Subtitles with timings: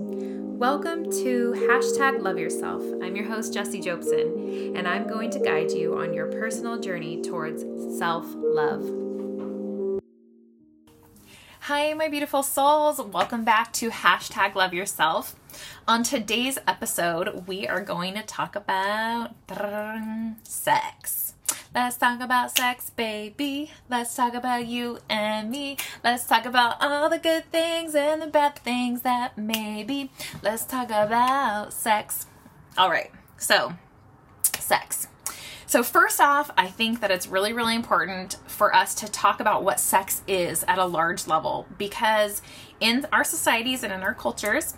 [0.00, 2.84] Welcome to hashtag Love Yourself.
[3.02, 7.20] I'm your host, Jessie Jobson, and I'm going to guide you on your personal journey
[7.20, 7.64] towards
[7.98, 8.88] self love.
[11.62, 13.00] Hi, my beautiful souls.
[13.00, 15.34] Welcome back to hashtag Love Yourself.
[15.88, 19.34] On today's episode, we are going to talk about
[20.44, 21.34] sex.
[21.74, 23.70] Let's talk about sex, baby.
[23.90, 25.76] Let's talk about you and me.
[26.02, 30.10] Let's talk about all the good things and the bad things that maybe.
[30.42, 32.26] Let's talk about sex.
[32.78, 33.74] All right, so
[34.58, 35.08] sex.
[35.66, 39.62] So, first off, I think that it's really, really important for us to talk about
[39.62, 42.40] what sex is at a large level because
[42.80, 44.72] in our societies and in our cultures,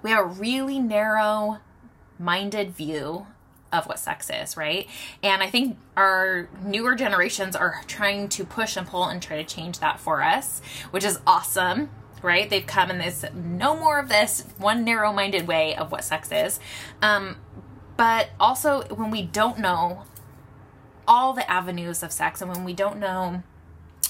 [0.00, 1.58] we have a really narrow
[2.20, 3.26] minded view
[3.72, 4.86] of what sex is, right?
[5.22, 9.44] And I think our newer generations are trying to push and pull and try to
[9.44, 11.90] change that for us, which is awesome,
[12.22, 12.48] right?
[12.48, 16.30] They've come in this no more of this one narrow minded way of what sex
[16.30, 16.60] is.
[17.00, 17.36] Um,
[17.96, 20.04] but also, when we don't know
[21.06, 23.42] all the avenues of sex and when we don't know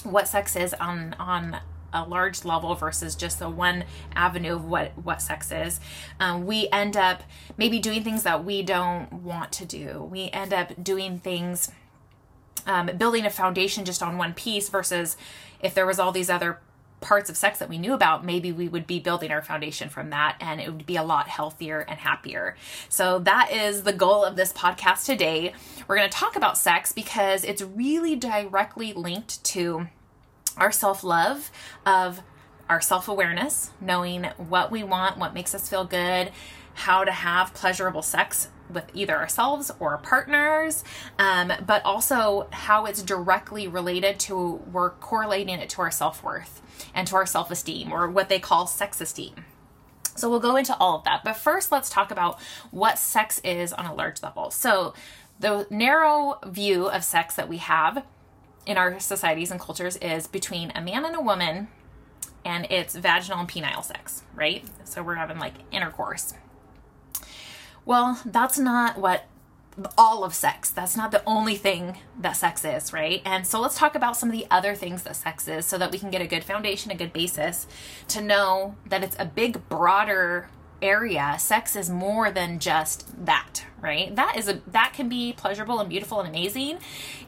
[0.03, 1.59] what sex is on on
[1.93, 3.83] a large level versus just the one
[4.15, 5.79] avenue of what what sex is
[6.19, 7.23] um, we end up
[7.57, 11.71] maybe doing things that we don't want to do we end up doing things
[12.65, 15.17] um, building a foundation just on one piece versus
[15.61, 16.59] if there was all these other
[17.03, 20.09] parts of sex that we knew about, maybe we would be building our foundation from
[20.09, 22.55] that and it would be a lot healthier and happier.
[22.89, 25.53] So, that is the goal of this podcast today.
[25.87, 29.87] We're going to talk about sex because it's really directly linked to
[30.57, 31.51] our self love,
[31.85, 32.21] of
[32.69, 36.31] our self awareness, knowing what we want, what makes us feel good,
[36.73, 40.83] how to have pleasurable sex with either ourselves or partners,
[41.19, 46.61] um, but also how it's directly related to, we're correlating it to our self worth
[46.93, 49.45] and to our self esteem, or what they call sex esteem.
[50.15, 51.23] So we'll go into all of that.
[51.23, 52.39] But first, let's talk about
[52.71, 54.51] what sex is on a large level.
[54.51, 54.93] So,
[55.39, 58.05] the narrow view of sex that we have
[58.65, 61.67] in our societies and cultures is between a man and a woman
[62.45, 64.65] and it's vaginal and penile sex, right?
[64.83, 66.33] So we're having like intercourse.
[67.85, 69.25] Well, that's not what
[69.97, 70.69] all of sex.
[70.69, 73.21] That's not the only thing that sex is, right?
[73.25, 75.91] And so let's talk about some of the other things that sex is so that
[75.91, 77.65] we can get a good foundation, a good basis
[78.09, 80.49] to know that it's a big, broader
[80.83, 84.15] area, sex is more than just that, right?
[84.15, 86.77] That is a that can be pleasurable and beautiful and amazing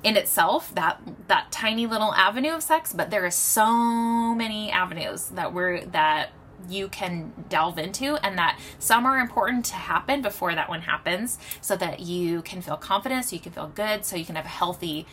[0.04, 5.30] in itself, that that tiny little avenue of sex, but there are so many avenues
[5.30, 6.30] that we're that
[6.70, 11.38] you can delve into and that some are important to happen before that one happens
[11.62, 14.46] so that you can feel confident so you can feel good so you can have
[14.46, 15.06] a healthy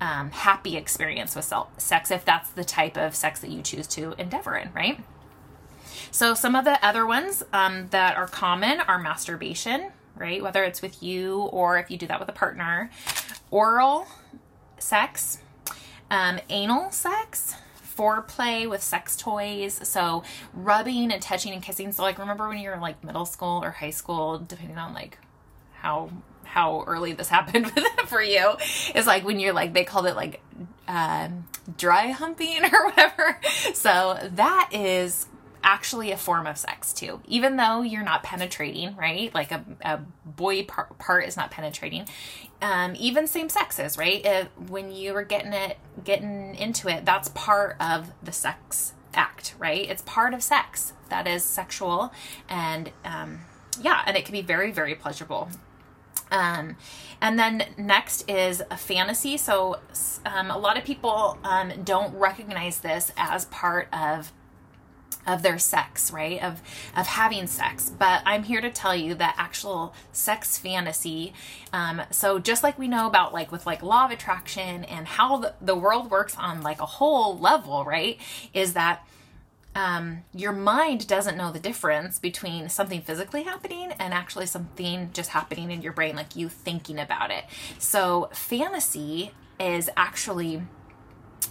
[0.00, 3.86] um, happy experience with self- sex if that's the type of sex that you choose
[3.88, 5.00] to endeavor in right
[6.10, 10.42] so, some of the other ones um, that are common are masturbation, right?
[10.42, 12.90] Whether it's with you or if you do that with a partner,
[13.50, 14.06] oral
[14.78, 15.38] sex,
[16.10, 17.54] um, anal sex,
[17.96, 19.80] foreplay with sex toys.
[19.88, 20.22] So,
[20.52, 21.92] rubbing and touching and kissing.
[21.92, 25.18] So, like, remember when you were like middle school or high school, depending on like
[25.72, 26.10] how
[26.50, 27.70] how early this happened
[28.06, 28.54] for you
[28.94, 30.40] is like when you're like they called it like
[30.88, 31.44] um,
[31.76, 33.40] dry humping or whatever
[33.72, 35.26] so that is
[35.62, 37.20] actually a form of sex too.
[37.26, 39.34] Even though you're not penetrating right?
[39.34, 42.06] Like a, a boy part, part is not penetrating.
[42.62, 44.20] Um, even same sexes right?
[44.24, 49.54] If, when you are getting it getting into it that's part of the sex act
[49.58, 49.88] right?
[49.88, 52.12] It's part of sex that is sexual
[52.48, 53.40] and um,
[53.80, 55.48] yeah and it can be very very pleasurable.
[56.32, 56.76] Um,
[57.20, 59.36] and then next is a fantasy.
[59.36, 59.80] So
[60.24, 64.32] um, a lot of people um, don't recognize this as part of
[65.26, 66.42] of their sex, right?
[66.42, 66.62] Of
[66.96, 67.90] of having sex.
[67.90, 71.32] But I'm here to tell you that actual sex fantasy.
[71.72, 75.36] Um, so just like we know about like with like law of attraction and how
[75.38, 78.18] the, the world works on like a whole level, right?
[78.52, 79.06] Is that
[79.74, 85.30] um, your mind doesn't know the difference between something physically happening and actually something just
[85.30, 87.44] happening in your brain, like you thinking about it.
[87.78, 89.30] So fantasy
[89.60, 90.62] is actually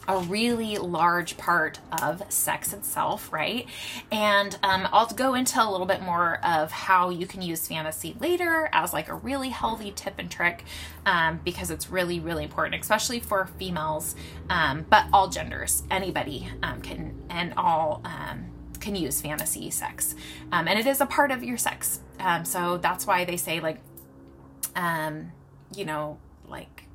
[0.09, 3.67] a really large part of sex itself, right?
[4.11, 8.15] And um, I'll go into a little bit more of how you can use fantasy
[8.19, 10.65] later as like a really healthy tip and trick
[11.05, 14.15] um, because it's really, really important, especially for females,
[14.49, 18.45] um, but all genders, anybody um, can, and all um,
[18.79, 20.15] can use fantasy sex.
[20.51, 21.99] Um, and it is a part of your sex.
[22.43, 23.79] so that's why they say, like,
[25.75, 26.17] you know,
[26.47, 26.88] like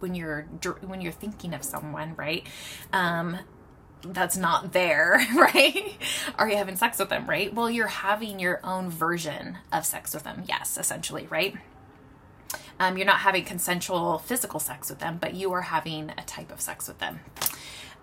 [0.00, 0.42] when you're
[0.82, 2.46] when you're thinking of someone, right?
[2.92, 3.38] Um,
[4.02, 5.96] that's not there, right?
[6.36, 7.52] Are you having sex with them, right?
[7.52, 10.44] Well, you're having your own version of sex with them.
[10.46, 11.56] Yes, essentially, right?
[12.80, 16.52] Um, you're not having consensual physical sex with them, but you are having a type
[16.52, 17.20] of sex with them.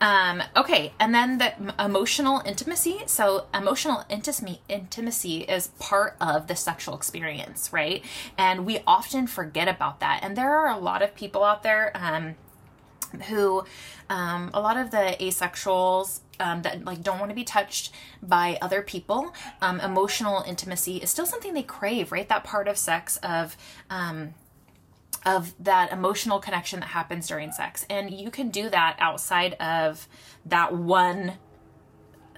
[0.01, 3.03] Um, okay, and then the emotional intimacy.
[3.05, 8.03] So, emotional intimacy is part of the sexual experience, right?
[8.37, 10.19] And we often forget about that.
[10.21, 12.35] And there are a lot of people out there um,
[13.29, 13.63] who,
[14.09, 18.57] um, a lot of the asexuals um, that like don't want to be touched by
[18.61, 19.33] other people.
[19.61, 22.27] Um, emotional intimacy is still something they crave, right?
[22.27, 23.55] That part of sex of
[23.89, 24.33] um,
[25.25, 27.85] of that emotional connection that happens during sex.
[27.89, 30.07] And you can do that outside of
[30.45, 31.33] that one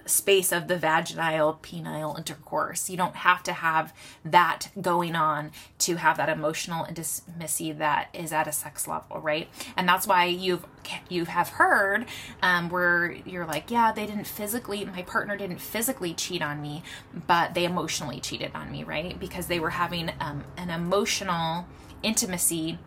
[0.08, 2.88] space of the vaginal penile intercourse.
[2.88, 3.92] You don't have to have
[4.24, 5.50] that going on
[5.80, 9.48] to have that emotional intimacy that is at a sex level, right?
[9.76, 10.64] And that's why you've
[11.10, 12.06] you have heard
[12.42, 16.82] um, where you're like, yeah, they didn't physically, my partner didn't physically cheat on me,
[17.26, 19.20] but they emotionally cheated on me, right?
[19.20, 21.66] Because they were having um, an emotional
[22.02, 22.78] intimacy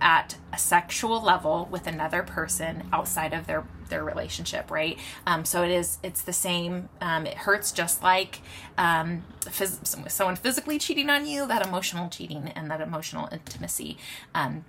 [0.00, 4.98] at a sexual level with another person outside of their their relationship right?
[5.26, 8.40] Um, so it is it's the same um, it hurts just like
[8.76, 13.96] um, phys- someone physically cheating on you that emotional cheating and that emotional intimacy
[14.34, 14.64] um,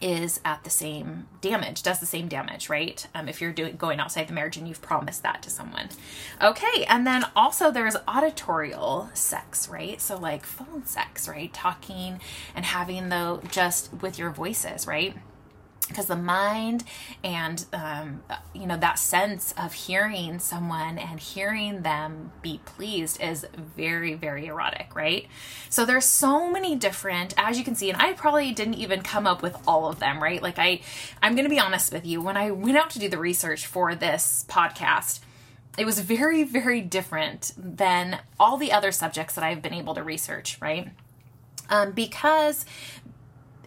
[0.00, 3.06] is at the same damage, does the same damage, right?
[3.14, 5.88] Um, if you're doing going outside the marriage and you've promised that to someone.
[6.40, 10.00] Okay, and then also there's auditorial sex, right?
[10.00, 11.52] So like phone sex, right?
[11.52, 12.20] Talking
[12.54, 15.16] and having though just with your voices, right?
[15.90, 16.84] Because the mind
[17.22, 18.22] and um,
[18.54, 23.46] you know that sense of hearing someone and hearing them be pleased is
[23.76, 25.26] very very erotic right?
[25.68, 29.26] So there's so many different as you can see and i probably didn't even come
[29.26, 30.42] up with all of them right?
[30.42, 30.80] Like i
[31.22, 32.22] i'm gonna be honest with you.
[32.22, 35.20] When i went out to do the research for this podcast
[35.78, 40.02] it was very very different than all the other subjects that i've been able to
[40.02, 40.88] research right?
[41.68, 42.66] Um, because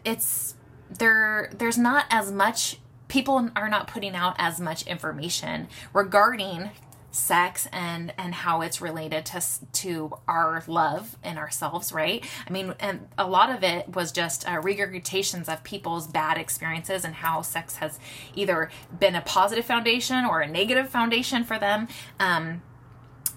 [0.04, 0.53] it's
[1.00, 6.72] there there's not as much people are not putting out as much information regarding
[7.12, 9.42] sex and and how it's related to
[9.72, 12.26] to our love and ourselves right?
[12.48, 17.06] I mean and a lot of it was just uh, regurgitations of people's bad experiences
[17.06, 18.00] and how sex has
[18.36, 21.88] either been a positive foundation or a negative foundation for them.
[22.20, 22.64] Um,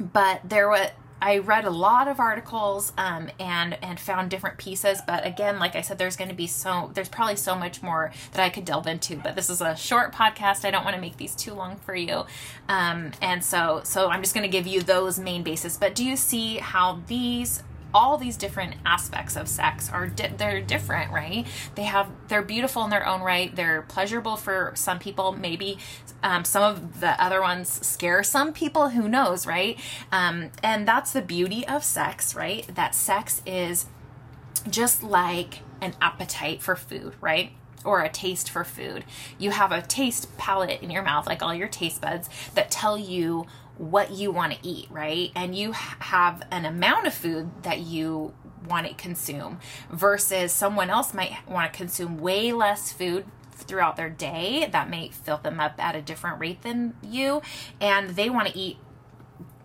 [0.01, 0.89] but there was
[1.27, 5.75] I read a lot of articles um, and and found different pieces, but again, like
[5.75, 8.65] I said, there's going to be so there's probably so much more that I could
[8.65, 9.17] delve into.
[9.17, 10.65] But this is a short podcast.
[10.65, 12.27] I don't want to make these too long for you,
[12.69, 15.77] um, and so so I'm just going to give you those main bases.
[15.77, 17.61] But do you see how these
[17.97, 21.47] all these different aspects of sex are di- they're different right?
[21.77, 25.79] They have they're beautiful in their own right they're pleasurable for some people maybe
[26.23, 29.79] um, some of the other ones scare some people who knows right?
[30.13, 32.69] Um, and that's the beauty of sex right?
[32.75, 33.87] That sex is
[34.69, 37.53] just like an appetite for food right?
[37.83, 39.05] Or a taste for food.
[39.39, 42.99] You have a taste palette in your mouth, like all your taste buds, that tell
[42.99, 43.47] you
[43.79, 45.31] what you want to eat, right?
[45.35, 48.35] And you have an amount of food that you
[48.69, 54.11] want to consume versus someone else might want to consume way less food throughout their
[54.11, 57.41] day that may fill them up at a different rate than you
[57.81, 58.77] and they want to eat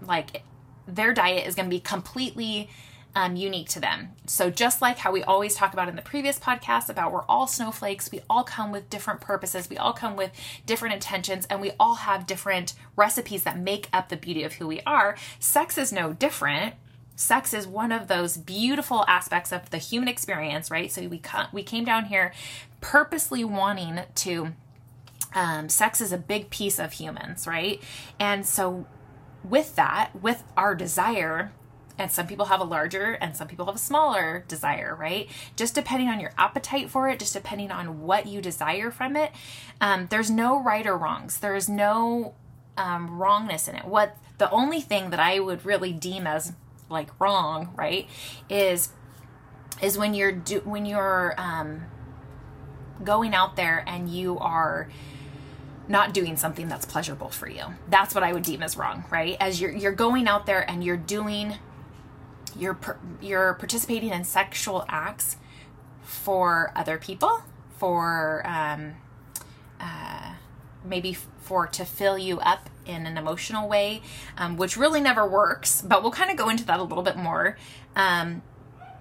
[0.02, 0.44] like
[0.88, 2.70] their diet is going to be completely
[3.16, 4.10] um, unique to them.
[4.26, 7.48] So, just like how we always talk about in the previous podcast about we're all
[7.48, 10.32] snowflakes, we all come with different purposes, we all come with
[10.66, 14.68] different intentions, and we all have different recipes that make up the beauty of who
[14.68, 15.18] we are.
[15.40, 16.76] Sex is no different.
[17.16, 20.92] Sex is one of those beautiful aspects of the human experience, right?
[20.92, 22.34] So we we came down here
[22.80, 24.54] purposely wanting to.
[25.34, 27.82] Um, sex is a big piece of humans, right?
[28.20, 28.86] And so,
[29.46, 31.54] with that, with our desire,
[32.02, 35.76] and some people have a larger and some people have a smaller desire right just
[35.76, 39.32] depending on your appetite for it just depending on what you desire from it
[39.80, 42.34] um, there's no right or wrongs there's no
[42.76, 46.54] um, wrongness in it what the only thing that i would really deem as
[46.90, 48.10] like wrong right
[48.50, 48.90] is
[49.80, 51.84] is when you're do when you're um,
[53.04, 54.90] going out there and you are
[55.88, 57.64] not doing something that's pleasurable for you.
[57.90, 59.36] That's what I would deem as wrong, right?
[59.40, 61.56] As you're you're going out there and you're doing
[62.56, 62.78] you're
[63.22, 65.38] you're participating in sexual acts
[66.04, 67.44] for other people,
[67.78, 68.94] for um,
[69.80, 70.34] uh,
[70.84, 74.02] maybe for to fill you up in an emotional way,
[74.38, 75.82] um, which really never works.
[75.82, 77.58] But we'll kind of go into that a little bit more.
[77.96, 78.42] Um,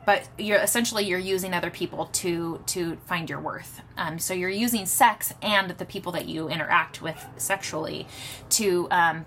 [0.07, 3.83] but you're essentially you're using other people to to find your worth.
[3.97, 8.07] Um, so you're using sex and the people that you interact with sexually
[8.50, 9.25] to um,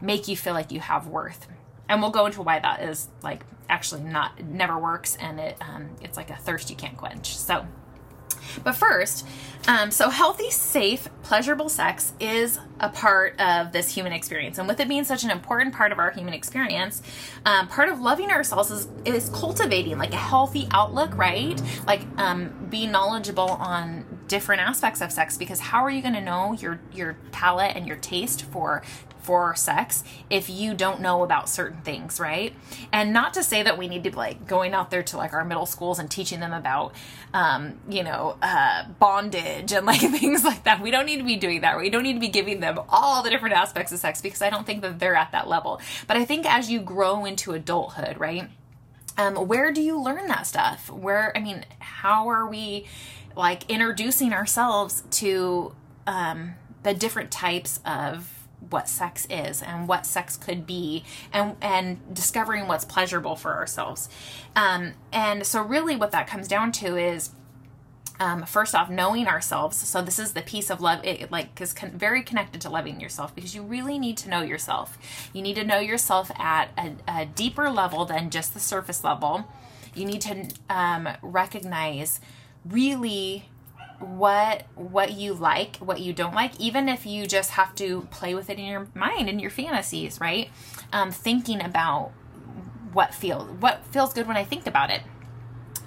[0.00, 1.46] make you feel like you have worth.
[1.90, 5.90] And we'll go into why that is like actually not never works and it um,
[6.00, 7.36] it's like a thirst you can't quench.
[7.36, 7.66] So
[8.64, 9.26] but first,
[9.68, 14.58] um, so healthy, safe, pleasurable sex is a part of this human experience.
[14.58, 17.02] And with it being such an important part of our human experience,
[17.44, 21.60] um, part of loving ourselves is, is cultivating like a healthy outlook, right?
[21.86, 26.20] Like um, being knowledgeable on different aspects of sex because how are you going to
[26.20, 28.80] know your your palate and your taste for
[29.22, 32.54] for sex if you don't know about certain things, right?
[32.92, 35.32] And not to say that we need to be like going out there to like
[35.32, 36.94] our middle schools and teaching them about,
[37.32, 40.80] um, you know, uh, bondage and like things like that.
[40.80, 41.78] We don't need to be doing that.
[41.78, 44.50] We don't need to be giving them all the different aspects of sex because I
[44.50, 45.80] don't think that they're at that level.
[46.06, 48.48] But I think as you grow into adulthood, right?
[49.16, 50.88] Um, where do you learn that stuff?
[50.88, 52.86] Where, I mean, how are we
[53.36, 55.74] like introducing ourselves to
[56.06, 58.39] um, the different types of
[58.70, 64.08] what sex is and what sex could be and and discovering what's pleasurable for ourselves.
[64.56, 67.30] Um, and so really what that comes down to is
[68.20, 69.76] um, first off knowing ourselves.
[69.76, 73.00] So this is the piece of love it like is con- very connected to loving
[73.00, 74.98] yourself because you really need to know yourself.
[75.32, 79.48] You need to know yourself at a, a deeper level than just the surface level.
[79.94, 82.20] You need to um, recognize
[82.64, 83.48] really
[84.00, 88.34] what what you like, what you don't like, even if you just have to play
[88.34, 90.50] with it in your mind in your fantasies, right?
[90.92, 92.12] Um, thinking about
[92.92, 95.02] what feels what feels good when I think about it.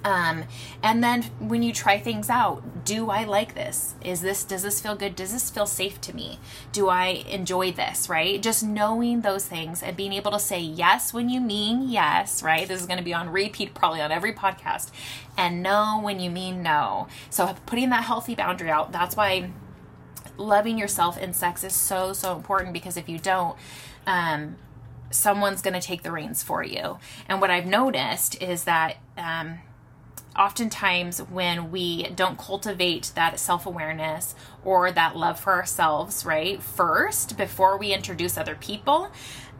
[0.04, 0.44] Um,
[0.82, 3.94] and then when you try things out, do I like this?
[4.04, 5.16] Is this, does this feel good?
[5.16, 6.38] Does this feel safe to me?
[6.72, 8.42] Do I enjoy this, right?
[8.42, 12.68] Just knowing those things and being able to say yes when you mean yes, right?
[12.68, 14.90] This is going to be on repeat probably on every podcast.
[15.38, 17.08] And no when you mean no.
[17.30, 19.50] So putting that healthy boundary out, that's why
[20.36, 23.56] loving yourself in sex is so, so important because if you don't,
[24.06, 24.56] um,
[25.10, 26.98] someone's going to take the reins for you.
[27.26, 29.60] And what I've noticed is that, um,
[30.36, 37.78] oftentimes when we don't cultivate that self-awareness or that love for ourselves right first before
[37.78, 39.10] we introduce other people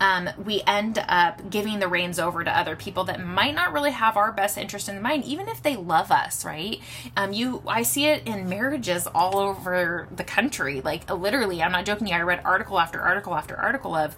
[0.00, 3.93] um, we end up giving the reins over to other people that might not really
[3.93, 6.81] have our best interest in mind even if they love us right?
[7.16, 10.81] Um, you i see it in marriages all over the country.
[10.81, 12.12] Like literally i'm not joking.
[12.12, 14.16] I read article after article after article of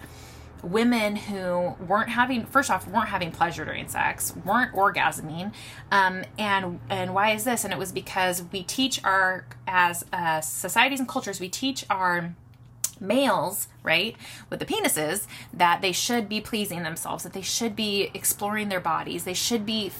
[0.62, 5.52] women who weren't having first off weren't having pleasure during sex weren't orgasming
[5.90, 7.64] um, and and why is this?
[7.64, 12.34] And it was because we teach our as uh, societies and cultures we teach our
[12.98, 14.16] males right
[14.48, 18.80] with the penises that they should be pleasing themselves that they should be exploring their
[18.80, 19.92] bodies they should be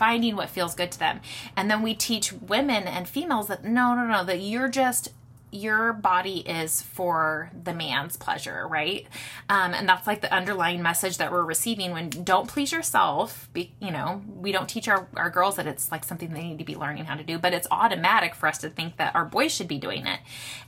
[0.00, 1.20] finding what feels good to them.
[1.54, 5.12] And then we teach women and females that no no no that you're just
[5.52, 9.06] your body is for the man's pleasure, right?
[9.48, 13.48] Um, and that's like the underlying message that we're receiving when don't please yourself.
[13.52, 16.58] Be, you know, we don't teach our, our girls that it's like something they need
[16.58, 19.24] to be learning how to do, but it's automatic for us to think that our
[19.24, 20.20] boys should be doing it.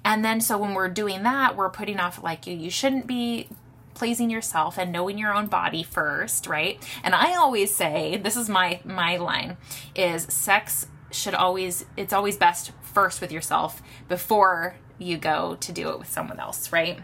[0.04, 3.48] And then so when we're doing that, we're putting off like you, you shouldn't be
[3.94, 6.82] pleasing yourself and knowing your own body first, right?
[7.04, 9.58] And I always say, this is my my line
[9.94, 15.90] is sex should always it's always best first with yourself before you go to do
[15.90, 17.00] it with someone else, right?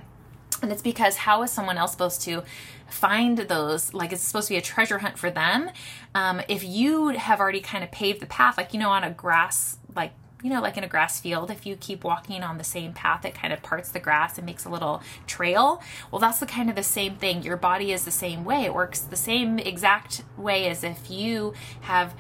[0.63, 2.43] And it's because how is someone else supposed to
[2.89, 3.95] find those?
[3.95, 5.71] Like, it's supposed to be a treasure hunt for them.
[6.15, 9.11] Um, if you have already kind of paved the path, like, you know, on a
[9.11, 10.13] grass, like,
[10.43, 13.25] you know, like in a grass field, if you keep walking on the same path,
[13.25, 15.83] it kind of parts the grass and makes a little trail.
[16.11, 17.43] Well, that's the kind of the same thing.
[17.43, 18.65] Your body is the same way.
[18.65, 22.15] It works the same exact way as if you have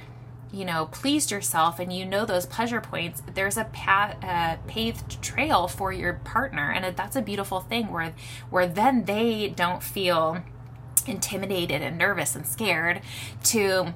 [0.52, 4.16] you know pleased yourself and you know those pleasure points there's a path,
[4.66, 8.14] paved trail for your partner and that's a beautiful thing where
[8.50, 10.42] where then they don't feel
[11.06, 13.00] intimidated and nervous and scared
[13.42, 13.94] to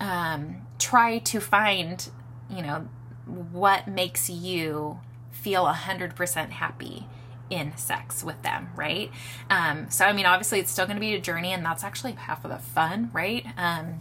[0.00, 2.10] um, try to find
[2.50, 2.88] you know
[3.26, 5.00] what makes you
[5.32, 7.06] feel 100% happy
[7.50, 9.10] in sex with them, right?
[9.50, 12.12] Um, so, I mean, obviously, it's still going to be a journey, and that's actually
[12.12, 13.46] half of the fun, right?
[13.56, 14.00] Um,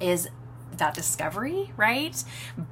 [0.00, 0.28] is
[0.82, 2.24] that discovery, right?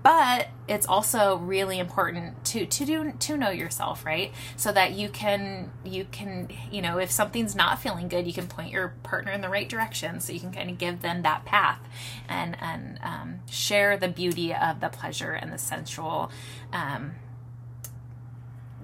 [0.02, 4.33] But it's also really important to to do to know yourself, right?
[4.57, 8.49] So that you can you can you know if something's not feeling good, you can
[8.49, 11.45] point your partner in the right direction, so you can kind of give them that
[11.45, 11.79] path
[12.29, 16.33] and and um, share the beauty of the pleasure and the sensual.
[16.73, 17.12] Um,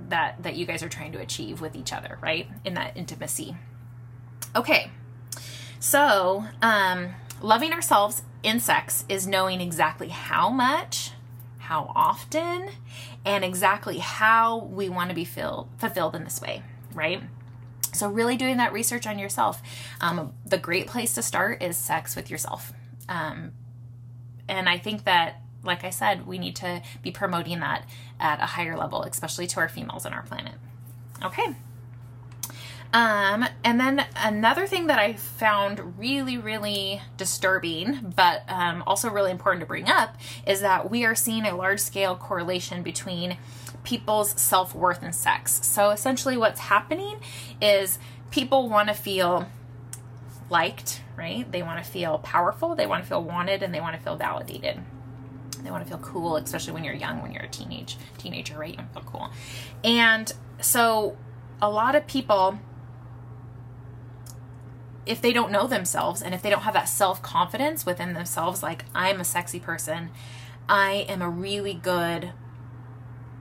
[0.09, 2.47] that that you guys are trying to achieve with each other, right?
[2.65, 3.57] In that intimacy.
[4.55, 4.93] Okay.
[5.81, 11.13] So, um, loving ourselves in sex is knowing exactly how much,
[11.59, 12.71] how often,
[13.25, 16.63] and exactly how we want to be filled, fulfilled in this way,
[16.95, 17.23] right?
[17.93, 19.63] So, really doing that research on yourself.
[20.01, 22.73] Um, the great place to start is sex with yourself.
[23.09, 23.53] Um,
[24.49, 27.89] and I think that, like I said, we need to be promoting that
[28.21, 30.55] at a higher level, especially to our females on our planet.
[31.25, 31.55] Okay.
[32.93, 39.31] Um, and then another thing that I found really, really disturbing, but um, also really
[39.31, 40.17] important to bring up,
[40.47, 43.39] is that we are seeing a large scale correlation between
[43.85, 45.61] people's self worth and sex.
[45.67, 47.19] So essentially, what's happening
[47.61, 47.99] is
[48.31, 49.47] people want to feel
[50.49, 51.51] liked, right?
[51.51, 54.17] They want to feel powerful, they want to feel wanted, and they want to feel
[54.17, 54.81] validated.
[55.63, 58.71] They want to feel cool, especially when you're young, when you're a teenage teenager, right?
[58.71, 59.31] You want to feel cool.
[59.83, 61.17] And so
[61.61, 62.59] a lot of people
[65.07, 68.85] if they don't know themselves and if they don't have that self-confidence within themselves like
[68.95, 70.11] I'm a sexy person,
[70.69, 72.33] I am a really good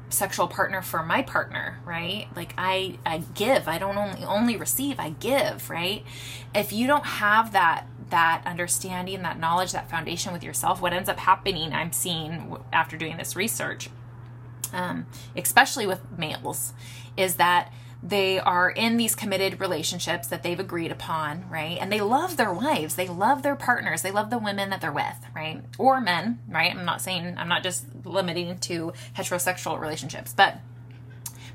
[0.09, 2.27] sexual partner for my partner right?
[2.35, 3.67] Like i i give.
[3.67, 6.05] I don't only only receive i give right?
[6.53, 11.09] If you don't have that that understanding that knowledge that foundation with yourself what ends
[11.09, 13.89] up happening i'm seeing after doing this research
[14.73, 15.05] um,
[15.35, 16.73] especially with males
[17.17, 17.71] is that
[18.03, 21.77] they are in these committed relationships that they've agreed upon, right?
[21.79, 24.91] And they love their wives, they love their partners, they love the women that they're
[24.91, 25.63] with, right?
[25.77, 26.75] Or men, right?
[26.75, 30.59] I'm not saying, I'm not just limiting to heterosexual relationships, but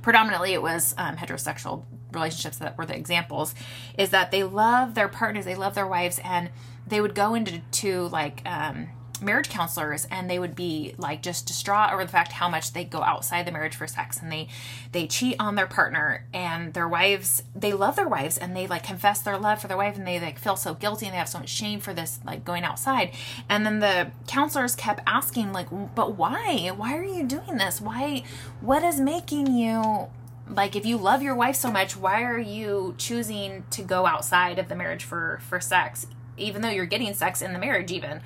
[0.03, 3.55] predominantly it was um, heterosexual relationships that were the examples,
[3.97, 6.51] is that they love their partners, they love their wives, and
[6.87, 8.89] they would go into to like, um,
[9.23, 12.85] marriage counselors and they would be like just distraught over the fact how much they
[12.85, 14.49] go outside the marriage for sex and they
[14.93, 18.83] they cheat on their partner and their wives they love their wives and they like
[18.83, 21.29] confess their love for their wife and they like feel so guilty and they have
[21.29, 23.13] so much shame for this like going outside.
[23.49, 26.73] And then the counselors kept asking like but why?
[26.77, 27.81] Why are you doing this?
[27.81, 28.25] Why
[28.61, 30.09] what is making you
[30.49, 34.59] like if you love your wife so much why are you choosing to go outside
[34.59, 36.07] of the marriage for for sex?
[36.37, 38.23] Even though you're getting sex in the marriage even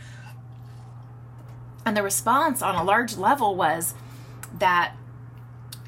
[1.84, 3.94] and the response on a large level was
[4.58, 4.94] that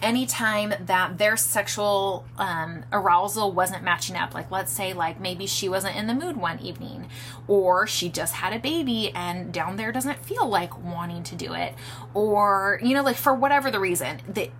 [0.03, 5.71] anytime that their sexual um, arousal wasn't matching up like let's say like maybe she
[5.71, 7.09] wasn't in the mood one evening
[7.49, 11.55] or she just had a baby and down there doesn't feel like wanting to do
[11.55, 11.75] it
[12.13, 14.51] or you know like for whatever the reason they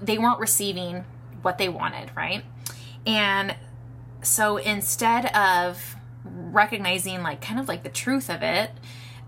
[0.00, 1.04] they weren't receiving
[1.42, 2.44] what they wanted right?
[3.06, 3.54] And
[4.22, 8.70] so instead of recognizing like kind of like the truth of it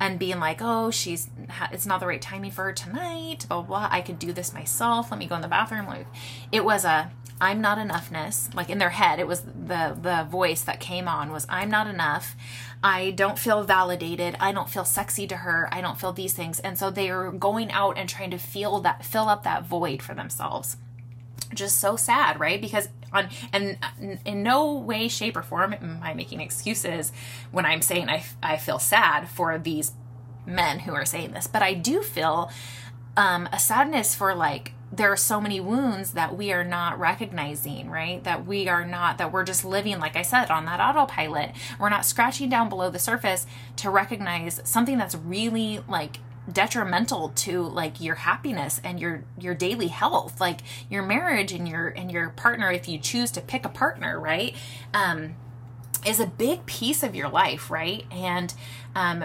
[0.00, 1.28] and being like, oh, she's
[1.72, 3.88] it's not the right timing for her tonight, blah, blah.
[3.90, 5.10] I could do this myself.
[5.10, 5.86] Let me go in the bathroom.
[5.86, 6.06] Like
[6.52, 8.52] it was a I'm not enoughness.
[8.54, 11.86] Like in their head, it was the the voice that came on was I'm not
[11.86, 12.36] enough.
[12.82, 14.36] I don't feel validated.
[14.40, 15.68] I don't feel sexy to her.
[15.72, 16.60] I don't feel these things.
[16.60, 20.02] And so they are going out and trying to feel that fill up that void
[20.02, 20.76] for themselves.
[21.54, 22.60] Just so sad, right?
[22.60, 23.78] Because on and
[24.24, 27.12] in no way shape or form am i making excuses
[27.50, 29.92] when i'm saying i, I feel sad for these
[30.46, 32.50] men who are saying this but i do feel
[33.16, 37.90] um, a sadness for like there are so many wounds that we are not recognizing,
[37.90, 38.22] right?
[38.24, 41.52] That we are not, that we're just living, like I said, on that autopilot.
[41.78, 46.18] We're not scratching down below the surface to recognize something that's really like
[46.52, 50.40] detrimental to like your happiness and your your daily health.
[50.40, 54.18] Like your marriage and your and your partner if you choose to pick a partner
[54.18, 54.54] right
[54.94, 55.34] um
[56.06, 58.04] is a big piece of your life right?
[58.10, 58.54] And
[58.94, 59.24] um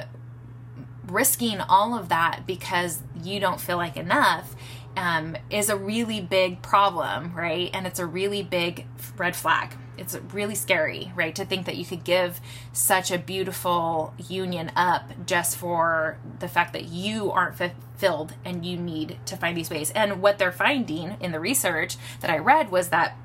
[1.08, 4.56] risking all of that because you don't feel like enough
[4.96, 7.70] um, is a really big problem, right?
[7.74, 8.86] And it's a really big
[9.18, 11.36] red flag it's really scary, right?
[11.36, 16.74] To think that you could give such a beautiful union up just for the fact
[16.74, 19.92] that you aren't fulfilled and you need to find these ways.
[19.92, 23.18] And what they're finding in the research that I read was that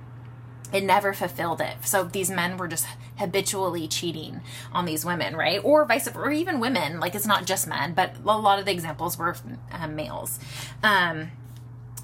[0.71, 1.77] it never fulfilled it.
[1.83, 5.61] So these men were just habitually cheating on these women, right?
[5.65, 7.01] Or vice versa, or even women.
[7.01, 9.35] Like it's not just men, but a lot of the examples were
[9.73, 10.39] uh, males.
[10.83, 11.31] Um,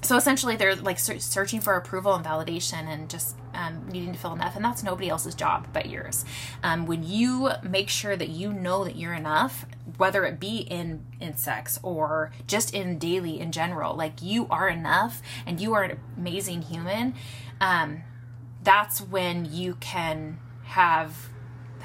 [0.05, 4.33] so essentially they're like searching for approval and validation and just um, needing to feel
[4.33, 6.25] enough and that's nobody else's job but yours
[6.63, 9.65] um, when you make sure that you know that you're enough
[9.97, 14.69] whether it be in in sex or just in daily in general like you are
[14.69, 17.13] enough and you are an amazing human
[17.61, 18.03] um,
[18.63, 21.29] that's when you can have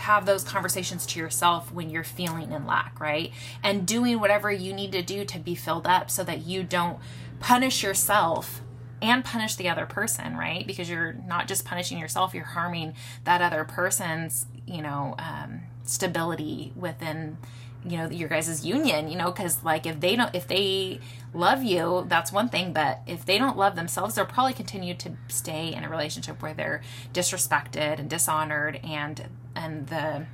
[0.00, 3.32] have those conversations to yourself when you're feeling in lack, right?
[3.62, 6.98] And doing whatever you need to do to be filled up so that you don't
[7.40, 8.60] punish yourself
[9.02, 10.66] and punish the other person, right?
[10.66, 16.72] Because you're not just punishing yourself, you're harming that other person's, you know, um, stability
[16.76, 17.38] within
[17.84, 21.00] you know your guys' union you know because like if they don't if they
[21.32, 25.12] love you that's one thing but if they don't love themselves they'll probably continue to
[25.28, 26.82] stay in a relationship where they're
[27.14, 30.26] disrespected and dishonored and and the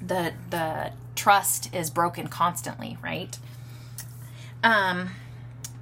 [0.00, 3.38] the the trust is broken constantly right
[4.62, 5.10] um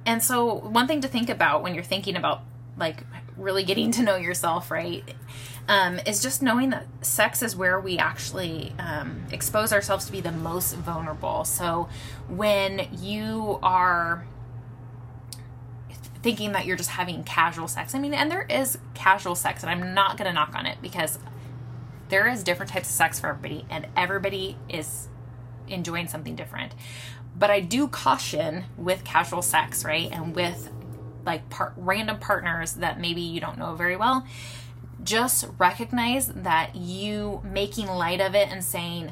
[0.09, 2.41] and so one thing to think about when you're thinking about
[2.77, 3.03] like
[3.37, 5.03] really getting to know yourself right
[5.67, 10.19] um, is just knowing that sex is where we actually um, expose ourselves to be
[10.19, 11.43] the most vulnerable.
[11.45, 11.89] So
[12.27, 14.25] when you are
[16.23, 19.69] thinking that you're just having casual sex, I mean, and there is casual sex, and
[19.69, 21.19] I'm not going to knock on it because
[22.09, 25.07] there is different types of sex for everybody, and everybody is
[25.67, 26.73] enjoying something different.
[27.37, 30.09] But I do caution with casual sex, right?
[30.11, 30.69] And with
[31.25, 31.43] like
[31.77, 34.25] random partners that maybe you don't know very well
[35.03, 39.11] just recognize that you making light of it and saying,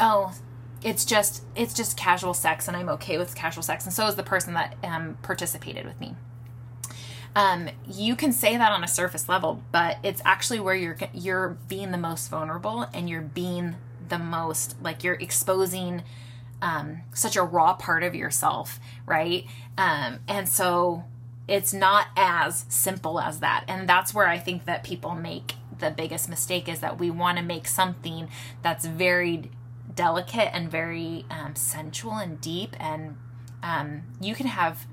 [0.00, 0.34] "Oh,
[0.82, 4.16] it's just it's just casual sex and I'm okay with casual sex." And so is
[4.16, 6.14] the person that um, participated with me.
[7.36, 11.56] Um, you can say that on a surface level, but it's actually where you're you're
[11.68, 13.76] being the most vulnerable and you're being
[14.08, 16.02] the most like you're exposing
[16.60, 19.46] um, such a raw part of yourself, right?
[19.76, 21.04] Um, and so
[21.46, 23.64] it's not as simple as that.
[23.68, 27.38] And that's where I think that people make the biggest mistake is that we want
[27.38, 28.28] to make something
[28.62, 29.50] that's very
[29.94, 32.76] delicate and very um, sensual and deep.
[32.78, 33.16] And
[33.62, 34.86] um, you can have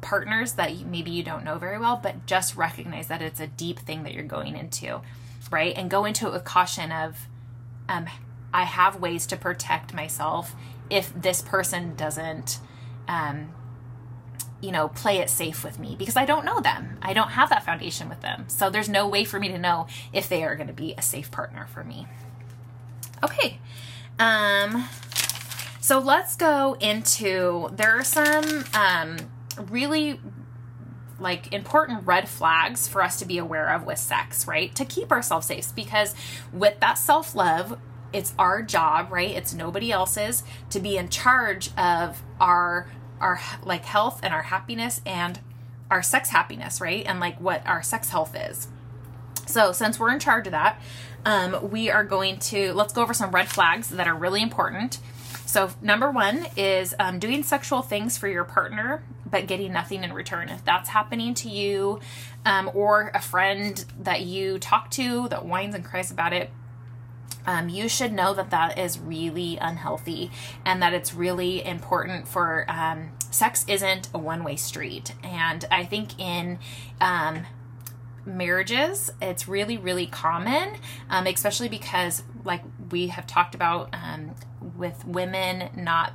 [0.00, 3.46] partners that you, maybe you don't know very well, but just recognize that it's a
[3.46, 5.00] deep thing that you're going into,
[5.50, 5.76] right?
[5.76, 7.26] And go into it with caution of,
[7.88, 8.06] um,
[8.52, 10.54] I have ways to protect myself
[10.90, 12.58] if this person doesn't
[13.06, 13.52] um,
[14.60, 16.98] you know, play it safe with me because I don't know them.
[17.00, 18.44] I don't have that foundation with them.
[18.48, 21.02] So there's no way for me to know if they are going to be a
[21.02, 22.06] safe partner for me.
[23.22, 23.58] Okay.
[24.18, 24.88] Um
[25.80, 29.16] so let's go into there are some um
[29.70, 30.20] really
[31.20, 34.74] like important red flags for us to be aware of with sex, right?
[34.74, 36.14] To keep ourselves safe because
[36.52, 37.78] with that self-love,
[38.12, 39.30] it's our job, right?
[39.30, 42.90] It's nobody else's to be in charge of our
[43.20, 45.40] our like health and our happiness and
[45.90, 47.04] our sex happiness, right?
[47.06, 48.68] And like what our sex health is.
[49.46, 50.80] So, since we're in charge of that,
[51.24, 54.98] um, we are going to let's go over some red flags that are really important.
[55.46, 60.12] So, number one is um, doing sexual things for your partner but getting nothing in
[60.12, 60.48] return.
[60.48, 62.00] If that's happening to you,
[62.44, 66.50] um, or a friend that you talk to that whines and cries about it,
[67.46, 70.30] um, you should know that that is really unhealthy
[70.66, 75.14] and that it's really important for um, sex isn't a one way street.
[75.22, 76.58] And I think in
[77.00, 77.46] um,
[78.26, 80.74] marriages, it's really, really common,
[81.08, 84.34] um, especially because, like we have talked about um,
[84.76, 86.12] with women not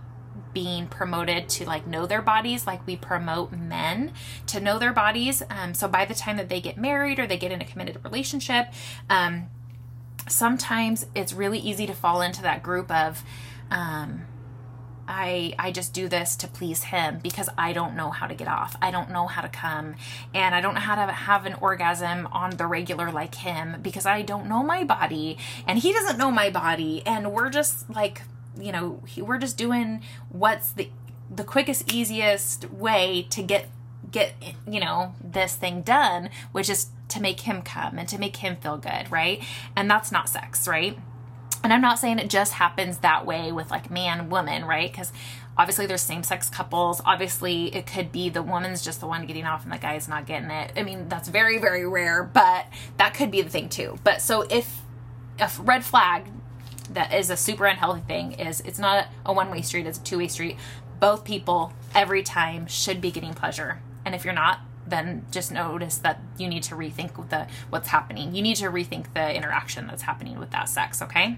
[0.54, 4.12] being promoted to like know their bodies like we promote men
[4.46, 7.38] to know their bodies um, so by the time that they get married or they
[7.38, 8.68] get in a committed relationship
[10.28, 13.24] sometimes it's really easy to fall into that group of
[13.72, 14.24] um,
[15.08, 18.48] I I just do this to please him because I don't know how to get
[18.48, 18.76] off.
[18.82, 19.96] I don't know how to come
[20.34, 24.06] and I don't know how to have an orgasm on the regular like him because
[24.06, 28.22] I don't know my body and he doesn't know my body and we're just like,
[28.58, 30.90] you know, we're just doing what's the
[31.30, 33.68] the quickest easiest way to get
[34.12, 34.34] get
[34.68, 38.56] you know this thing done, which is to make him come and to make him
[38.58, 39.42] feel good, right?
[39.76, 40.98] And that's not sex, right?
[41.64, 44.92] And I'm not saying it just happens that way with like man, woman, right?
[44.92, 45.14] Because
[45.58, 47.02] obviously there's same sex couples.
[47.06, 50.26] Obviously, it could be the woman's just the one getting off and the guy's not
[50.26, 50.74] getting it.
[50.76, 52.66] I mean, that's very, very rare, but
[52.98, 53.98] that could be the thing too.
[54.04, 54.82] But so if
[55.40, 56.26] a red flag
[56.92, 60.04] that is a super unhealthy thing is it's not a one way street, it's a
[60.04, 60.58] two way street.
[61.00, 63.82] Both people every time should be getting pleasure.
[64.06, 68.36] And if you're not, then just notice that you need to rethink the what's happening.
[68.36, 71.38] You need to rethink the interaction that's happening with that sex, okay?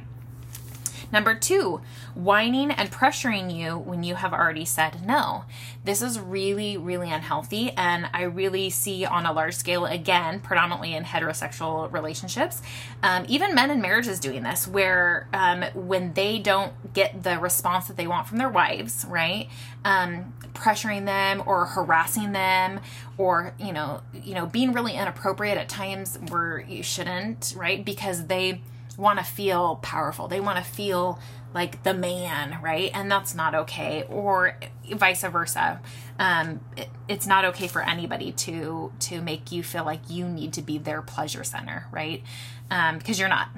[1.12, 1.82] Number two,
[2.14, 5.46] whining and pressuring you when you have already said no.
[5.84, 7.72] This is really, really unhealthy.
[7.72, 12.62] And I really see on a large scale, again, predominantly in heterosexual relationships,
[13.04, 17.88] um, even men in marriages doing this, where um, when they don't get the response
[17.88, 19.48] that they want from their wives, right?
[19.84, 22.80] Um, pressuring them or harassing them
[23.18, 28.28] or you know you know being really inappropriate at times where you shouldn't right because
[28.28, 28.62] they
[28.98, 30.28] want to feel powerful.
[30.28, 31.20] They want to feel
[31.54, 32.92] like the man, right?
[32.94, 34.04] And that's not okay.
[34.10, 34.58] Or
[34.94, 35.80] vice versa.
[36.20, 40.54] Um, it, it's not okay for anybody to to make you feel like you need
[40.54, 42.24] to be their pleasure center, right?
[42.70, 43.50] Um, because you're not,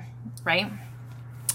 [0.44, 0.72] right?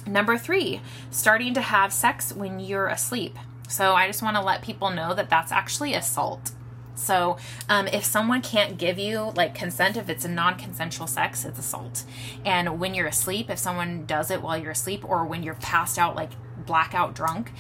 [0.07, 3.39] Number three, starting to have sex when you're asleep.
[3.73, 6.53] So I just want to let people know that that's actually assault.
[6.95, 7.39] So,
[7.71, 11.59] um, if someone can't give you like consent, if it's a non consensual sex, it's
[11.59, 12.05] assault.
[12.45, 15.99] And when you're asleep, if someone does it while you're asleep or when you're passed
[15.99, 16.33] out, like
[16.67, 17.53] blackout drunk,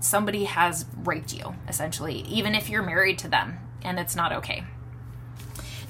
[0.00, 4.64] somebody has raped you, essentially, even if you're married to them, and it's not okay.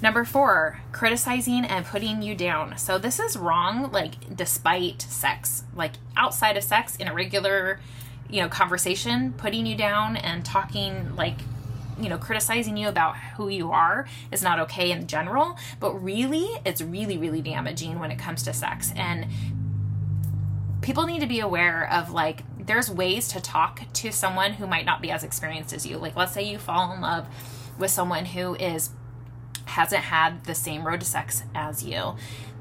[0.01, 2.79] Number four, criticizing and putting you down.
[2.79, 7.81] So this is wrong, like despite sex, like outside of sex in a regular,
[8.31, 11.38] you know, conversation, putting you down and talking like
[12.01, 16.49] you know, criticizing you about who you are is not okay in general, but really,
[16.64, 18.93] it's really, really damaging when it comes to sex.
[18.95, 19.27] And
[20.81, 24.85] people need to be aware of like, there's ways to talk to someone who might
[24.85, 25.97] not be as experienced as you.
[25.97, 27.27] Like, let's say you fall in love
[27.79, 28.91] with someone who is
[29.64, 32.17] hasn't had the same road to sex as you.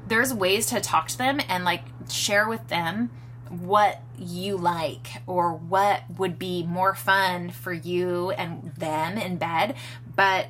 [0.06, 3.10] There's ways to talk to them and like share with them
[3.50, 9.74] what you like or what would be more fun for you and them in bed,
[10.16, 10.46] but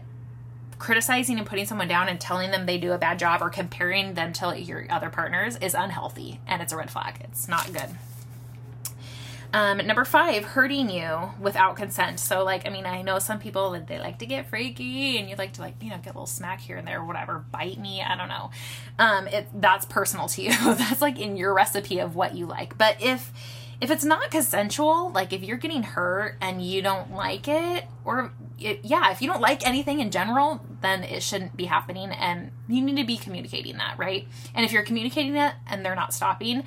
[0.79, 4.15] criticizing and putting someone down and telling them they do a bad job or comparing
[4.15, 7.17] them to your other partners is unhealthy and it's a red flag.
[7.25, 7.89] It's not good.
[9.53, 12.21] Um, number five, hurting you without consent.
[12.21, 15.29] So, like, I mean, I know some people that they like to get freaky and
[15.29, 17.45] you like to, like, you know, get a little smack here and there or whatever,
[17.51, 18.03] bite me.
[18.03, 18.51] I don't know.
[18.99, 20.51] Um, it that's personal to you.
[20.75, 22.77] that's like in your recipe of what you like.
[22.77, 23.33] But if
[23.81, 28.33] if it's not consensual, like if you're getting hurt and you don't like it, or
[28.59, 32.51] it, yeah, if you don't like anything in general, then it shouldn't be happening, and
[32.69, 34.27] you need to be communicating that, right?
[34.55, 36.65] And if you're communicating that and they're not stopping,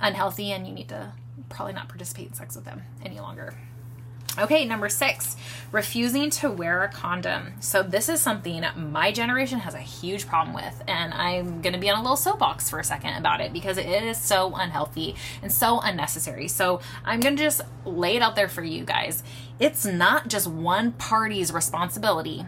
[0.00, 1.12] unhealthy, and you need to
[1.52, 3.54] probably not participate in sex with them any longer.
[4.38, 5.36] Okay, number six,
[5.72, 7.52] refusing to wear a condom.
[7.60, 11.90] So, this is something my generation has a huge problem with, and I'm gonna be
[11.90, 15.52] on a little soapbox for a second about it because it is so unhealthy and
[15.52, 16.48] so unnecessary.
[16.48, 19.22] So, I'm gonna just lay it out there for you guys.
[19.58, 22.46] It's not just one party's responsibility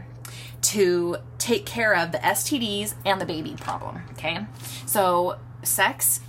[0.62, 4.46] to take care of the STDs and the baby problem, okay?
[4.86, 6.20] So, sex,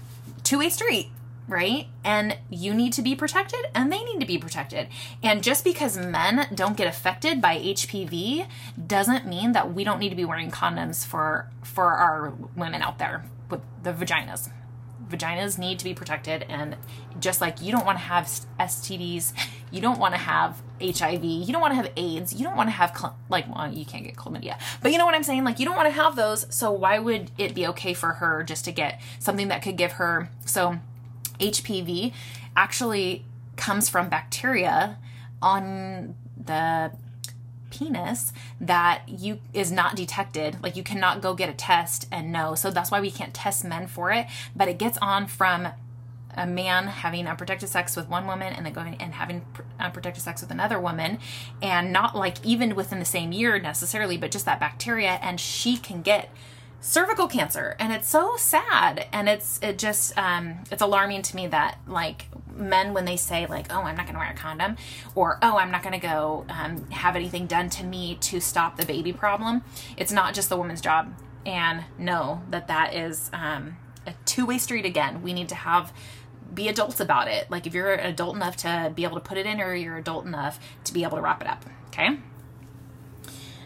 [0.43, 1.11] two way street
[1.47, 1.87] right?
[2.03, 4.87] And you need to be protected and they need to be protected.
[5.21, 8.47] And just because men don't get affected by HPV
[8.87, 12.99] doesn't mean that we don't need to be wearing condoms for for our women out
[12.99, 14.49] there with the vaginas.
[15.07, 16.75] Vaginas need to be protected and
[17.19, 18.25] just like you don't want to have
[18.59, 19.33] STDs,
[19.71, 22.67] you don't want to have HIV, you don't want to have AIDS, you don't want
[22.67, 24.59] to have cl- like well you can't get chlamydia.
[24.81, 25.43] But you know what I'm saying?
[25.43, 28.43] Like you don't want to have those, so why would it be okay for her
[28.43, 30.79] just to get something that could give her so
[31.39, 32.13] HPV
[32.55, 34.97] actually comes from bacteria
[35.41, 36.91] on the
[37.69, 40.57] penis that you is not detected.
[40.63, 42.55] Like you cannot go get a test and know.
[42.55, 44.27] So that's why we can't test men for it.
[44.55, 45.67] But it gets on from
[46.37, 49.45] a man having unprotected sex with one woman and then going and having
[49.79, 51.19] unprotected sex with another woman.
[51.61, 55.19] And not like even within the same year necessarily but just that bacteria.
[55.21, 56.29] And she can get
[56.85, 61.47] cervical cancer and it's so sad and it's it just um it's alarming to me
[61.47, 64.77] that like men when they say like oh i'm not gonna wear a condom
[65.15, 68.85] or oh i'm not gonna go um, have anything done to me to stop the
[68.85, 69.63] baby problem
[69.97, 71.13] it's not just the woman's job.
[71.45, 75.21] And know that that is um, a two-way street again.
[75.21, 75.93] We need to have
[76.53, 77.51] be adults about it.
[77.51, 80.25] Like if you're adult enough to be able to put it in or you're adult
[80.25, 82.17] enough to be able to wrap it up okay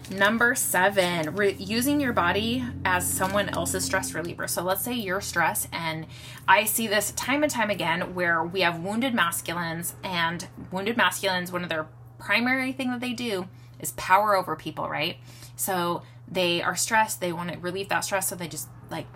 [0.10, 4.48] Number seven, re- using your body as someone else's stress reliever.
[4.48, 6.08] So let's say you're stressed, and
[6.48, 11.52] I see this time and time again where we have wounded masculines, and wounded masculines,
[11.52, 13.48] one of their primary thing that they do
[13.80, 15.18] is power over people, right?
[15.56, 19.08] So they are stressed, they want to relieve that stress, so they just like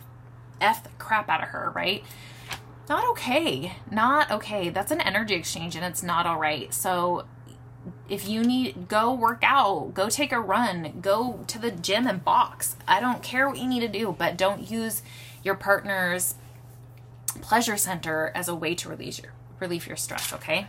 [0.61, 2.03] F the crap out of her, right?
[2.87, 3.73] Not okay.
[3.89, 4.69] Not okay.
[4.69, 6.73] That's an energy exchange and it's not all right.
[6.73, 7.25] So
[8.09, 12.23] if you need go work out go take a run go to the gym and
[12.23, 12.75] box.
[12.87, 15.01] I don't care what you need to do but don't use
[15.43, 16.35] your partner's
[17.41, 20.67] pleasure center as a way to relieve your relieve your stress okay?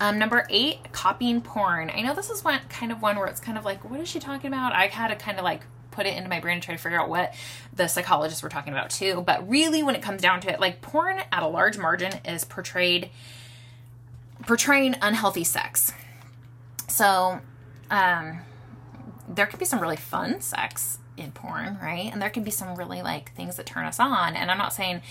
[0.00, 1.90] Um, number eight copying porn.
[1.94, 4.08] I know this is one kind of one where it's kind of like what is
[4.08, 4.72] she talking about?
[4.72, 7.00] I had to kind of like put it into my brain and try to figure
[7.00, 7.34] out what
[7.74, 9.22] the psychologists were talking about too.
[9.24, 12.44] But really when it comes down to it like porn at a large margin is
[12.44, 13.10] portrayed
[14.46, 15.92] portraying unhealthy sex.
[16.88, 17.40] So,
[17.90, 18.40] um,
[19.28, 22.10] there can be some really fun sex in porn, right?
[22.12, 24.36] And there can be some really like things that turn us on.
[24.36, 25.02] And I'm not saying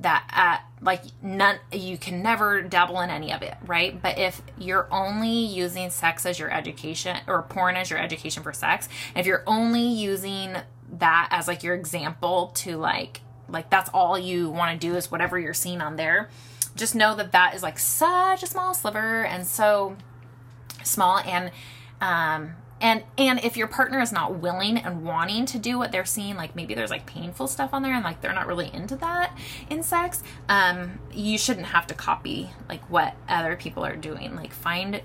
[0.00, 4.40] that at like none you can never dabble in any of it right but if
[4.58, 9.26] you're only using sex as your education or porn as your education for sex if
[9.26, 10.56] you're only using
[10.98, 15.10] that as like your example to like like that's all you want to do is
[15.10, 16.30] whatever you're seeing on there
[16.80, 19.96] just know that that is like such a small sliver and so
[20.82, 21.50] small and
[22.00, 26.04] um and and if your partner is not willing and wanting to do what they're
[26.04, 28.96] seeing like maybe there's like painful stuff on there and like they're not really into
[28.96, 29.36] that
[29.68, 34.34] in sex um you shouldn't have to copy like what other people are doing.
[34.34, 35.00] Like find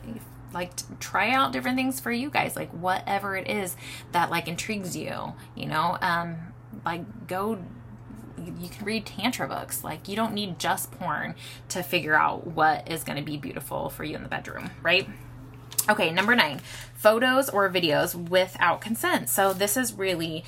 [0.54, 3.76] like try out different things for you guys like whatever it is
[4.14, 5.98] that like intrigues you you know?
[6.02, 6.38] Um
[6.86, 7.60] like go
[8.38, 11.36] you can read tantra books like you don't need just porn
[11.70, 15.08] to figure out what is going to be beautiful for you in the bedroom right
[15.88, 16.62] Okay, number nine,
[16.96, 19.30] photos or videos without consent.
[19.30, 20.44] So this is really,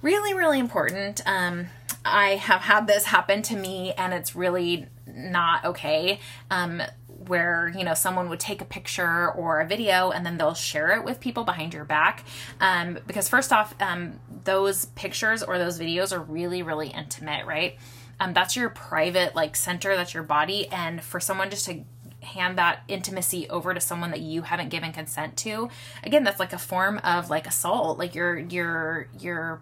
[0.00, 1.20] really, really important.
[1.26, 1.66] Um,
[2.06, 6.20] I have had this happen to me, and it's really not okay.
[6.50, 6.80] Um,
[7.28, 10.96] where you know someone would take a picture or a video and then they'll share
[10.96, 12.24] it with people behind your back.
[12.60, 17.76] Um, because first off um, those pictures or those videos are really really intimate right?
[18.18, 20.68] Um, that's your private like center that's your body.
[20.68, 21.84] And for someone just to
[22.22, 25.68] hand that intimacy over to someone that you haven't given consent to
[26.02, 27.98] again that's like a form of like assault.
[27.98, 29.60] Like you're you're you're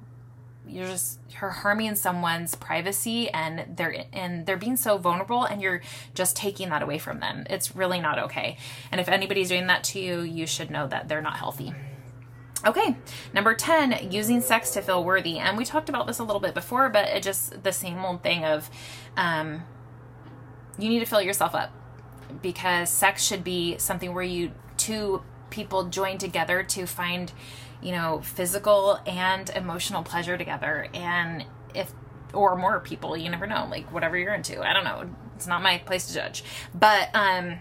[0.67, 5.83] you're just you're harming someone's privacy and they're and they're being so vulnerable and you're
[6.15, 7.47] just taking that away from them.
[7.51, 8.57] It's really not okay.
[8.91, 11.75] And if anybody's doing that to you you should know that they're not healthy.
[12.67, 12.97] Okay,
[13.35, 15.39] number 10, using sex to feel worthy.
[15.39, 18.23] And we talked about this a little bit before, but it just the same old
[18.23, 18.71] thing of
[19.19, 19.65] um,
[20.79, 21.73] you need to fill yourself up
[22.41, 27.33] because sex should be something where you two people join together to find
[27.85, 30.89] you know physical and emotional pleasure together.
[30.93, 31.45] And
[31.75, 31.93] if
[32.33, 34.61] or more people you never know like whatever you're into.
[34.61, 35.09] I don't know.
[35.37, 36.43] It's not my place to judge.
[36.75, 37.59] But um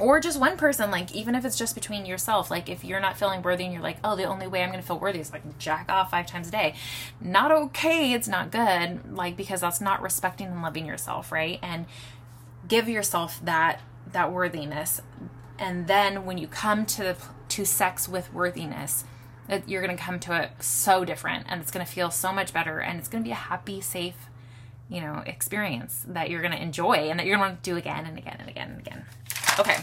[0.00, 3.18] or just one person like even if it's just between yourself like if you're not
[3.18, 5.58] feeling worthy and you're like oh the only way i'm gonna feel worthy is like
[5.58, 6.74] jack off five times a day.
[7.20, 11.58] Not okay it's not good like because that's not respecting and loving yourself right?
[11.62, 11.86] And
[12.68, 13.80] give yourself that
[14.12, 15.00] that worthiness.
[15.58, 17.16] And then when you come to
[17.48, 19.04] to sex with worthiness
[19.66, 22.52] you're going to come to it so different and it's going to feel so much
[22.52, 24.28] better and it's going to be a happy safe
[24.88, 28.06] you know experience that you're going to enjoy and that you're going to do again
[28.06, 29.04] and again and again and again.
[29.58, 29.76] Okay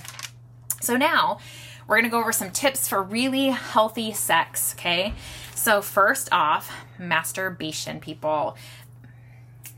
[0.82, 1.40] so now
[1.88, 5.14] we're going to go over some tips for really healthy sex okay?
[5.54, 8.58] So first off masturbation people.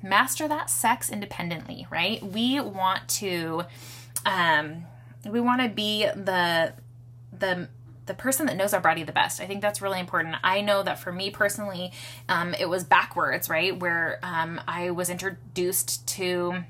[0.03, 2.21] Master that sex independently right?
[2.23, 3.63] We want to
[4.25, 4.85] um,
[5.25, 6.73] we want to be the
[7.37, 7.69] the
[8.07, 9.39] the person that knows our body the best.
[9.39, 10.35] I think that's really important.
[10.43, 11.91] I know that for me personally,
[12.27, 13.77] um, it was backwards, right?
[13.77, 16.63] Where um, I was introduced to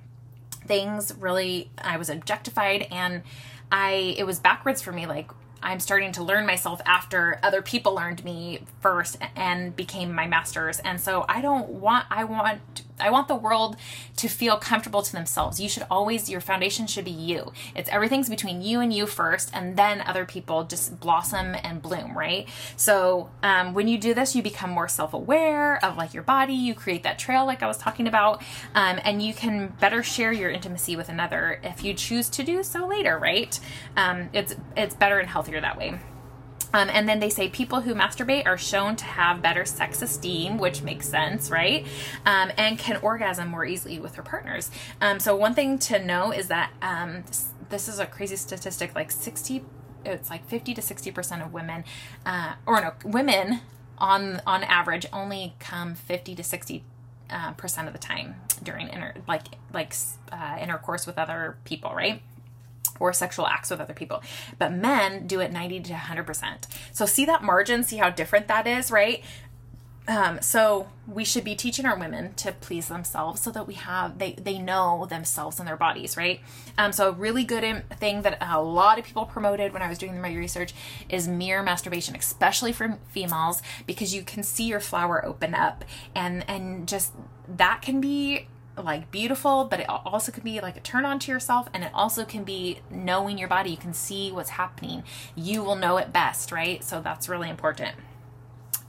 [0.65, 3.23] things really, I was objectified, and
[3.71, 5.05] I it was backwards for me.
[5.05, 10.27] Like I'm starting to learn myself after other people learned me first and became my
[10.27, 10.79] masters.
[10.79, 13.77] And so I don't want I want I want the world
[14.17, 15.59] to feel comfortable to themselves.
[15.59, 17.51] You should always your foundation should be you.
[17.75, 22.17] It's everything's between you and you first and then other people just blossom and bloom,
[22.17, 22.47] right?
[22.75, 26.73] So um, when you do this, you become more self-aware of like your body, you
[26.73, 28.41] create that trail like I was talking about,
[28.73, 32.63] um, and you can better share your intimacy with another if you choose to do
[32.63, 33.59] so later, right?
[33.95, 35.99] Um, it's it's better and healthier that way.
[36.73, 40.57] Um, and then they say people who masturbate are shown to have better sex esteem,
[40.57, 41.85] which makes sense, right?
[42.25, 44.69] Um, and can orgasm more easily with their partners.
[45.01, 47.23] Um, so, one thing to know is that um,
[47.69, 49.63] this is a crazy statistic like 60,
[50.05, 51.83] it's like 50 to 60% of women,
[52.25, 53.61] uh, or no, women
[53.97, 56.83] on on average only come 50 to 60
[57.29, 59.95] uh, percent of the time during inter like like
[60.31, 62.21] uh, intercourse with other people, right?
[62.99, 64.21] Or sexual acts with other people.
[64.57, 66.67] But men do it 90 to 100%.
[66.91, 69.23] So see that margin, see how different that is, right?
[70.09, 74.19] Um, so we should be teaching our women to please themselves so that we have
[74.19, 76.39] they they know themselves and their bodies right
[76.77, 79.97] um, so a really good thing that a lot of people promoted when i was
[79.97, 80.73] doing my research
[81.09, 85.83] is mirror masturbation especially for females because you can see your flower open up
[86.15, 87.11] and and just
[87.47, 88.47] that can be
[88.83, 91.91] like beautiful, but it also can be like a turn on to yourself and it
[91.93, 93.71] also can be knowing your body.
[93.71, 95.03] You can see what's happening.
[95.35, 96.83] You will know it best, right?
[96.83, 97.95] So that's really important.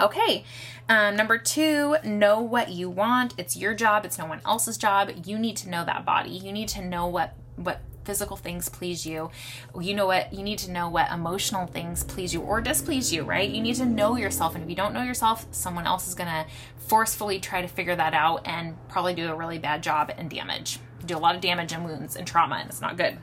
[0.01, 0.45] Okay,
[0.89, 3.35] um, number two, know what you want.
[3.37, 4.05] It's your job.
[4.05, 5.11] It's no one else's job.
[5.25, 6.31] You need to know that body.
[6.31, 9.31] You need to know what what physical things please you.
[9.79, 10.33] You know what?
[10.33, 13.47] You need to know what emotional things please you or displease you, right?
[13.47, 14.55] You need to know yourself.
[14.55, 16.47] And if you don't know yourself, someone else is going to
[16.79, 20.79] forcefully try to figure that out and probably do a really bad job and damage.
[21.05, 23.19] Do a lot of damage and wounds and trauma, and it's not good.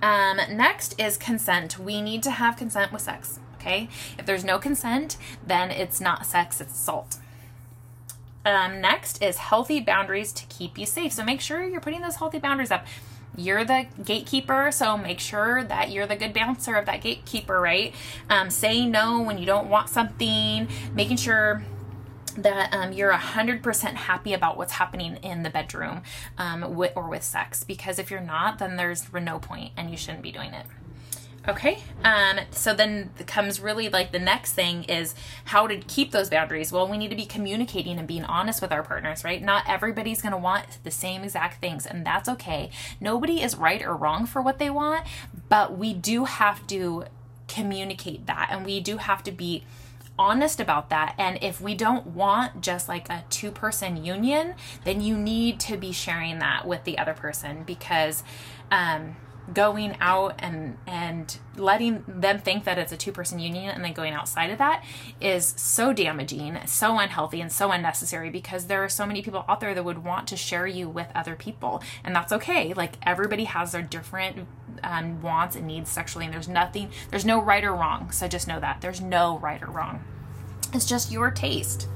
[0.00, 1.80] Um, next is consent.
[1.80, 3.40] We need to have consent with sex.
[3.56, 3.88] Okay.
[4.16, 7.16] If there's no consent, then it's not sex, it's assault.
[8.46, 11.12] Um, next is healthy boundaries to keep you safe.
[11.12, 12.86] So make sure you're putting those healthy boundaries up.
[13.36, 17.94] You're the gatekeeper, so make sure that you're the good bouncer of that gatekeeper, right?
[18.28, 21.62] Um, saying no when you don't want something, making sure
[22.36, 26.02] that um, you're 100% happy about what's happening in the bedroom
[26.36, 27.64] um, with, or with sex.
[27.64, 30.66] Because if you're not, then there's no point and you shouldn't be doing it.
[31.48, 31.78] Okay.
[32.04, 35.14] Um, so then comes really like the next thing is
[35.46, 36.70] how to keep those boundaries.
[36.70, 39.42] Well, we need to be communicating and being honest with our partners, right?
[39.42, 42.70] Not everybody's going to want the same exact things, and that's okay.
[43.00, 45.06] Nobody is right or wrong for what they want,
[45.48, 47.04] but we do have to
[47.48, 49.64] communicate that and we do have to be
[50.18, 51.14] honest about that.
[51.16, 55.76] And if we don't want just like a two person union, then you need to
[55.78, 58.22] be sharing that with the other person because
[58.70, 59.16] um,
[59.52, 63.92] going out and and letting them think that it's a two person union and then
[63.92, 64.84] going outside of that
[65.20, 69.60] is so damaging, so unhealthy, and so unnecessary because there are so many people out
[69.60, 72.74] there that would want to share you with other people, and that's okay.
[72.74, 74.46] Like everybody has their different
[74.82, 78.10] um, wants and needs sexually, and there's nothing, there's no right or wrong.
[78.10, 80.04] So just know that there's no right or wrong.
[80.74, 81.88] It's just your taste.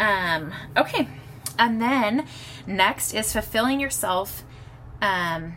[0.00, 1.08] Um, okay,
[1.58, 2.26] and then
[2.66, 4.42] next is fulfilling yourself.
[5.00, 5.56] Um,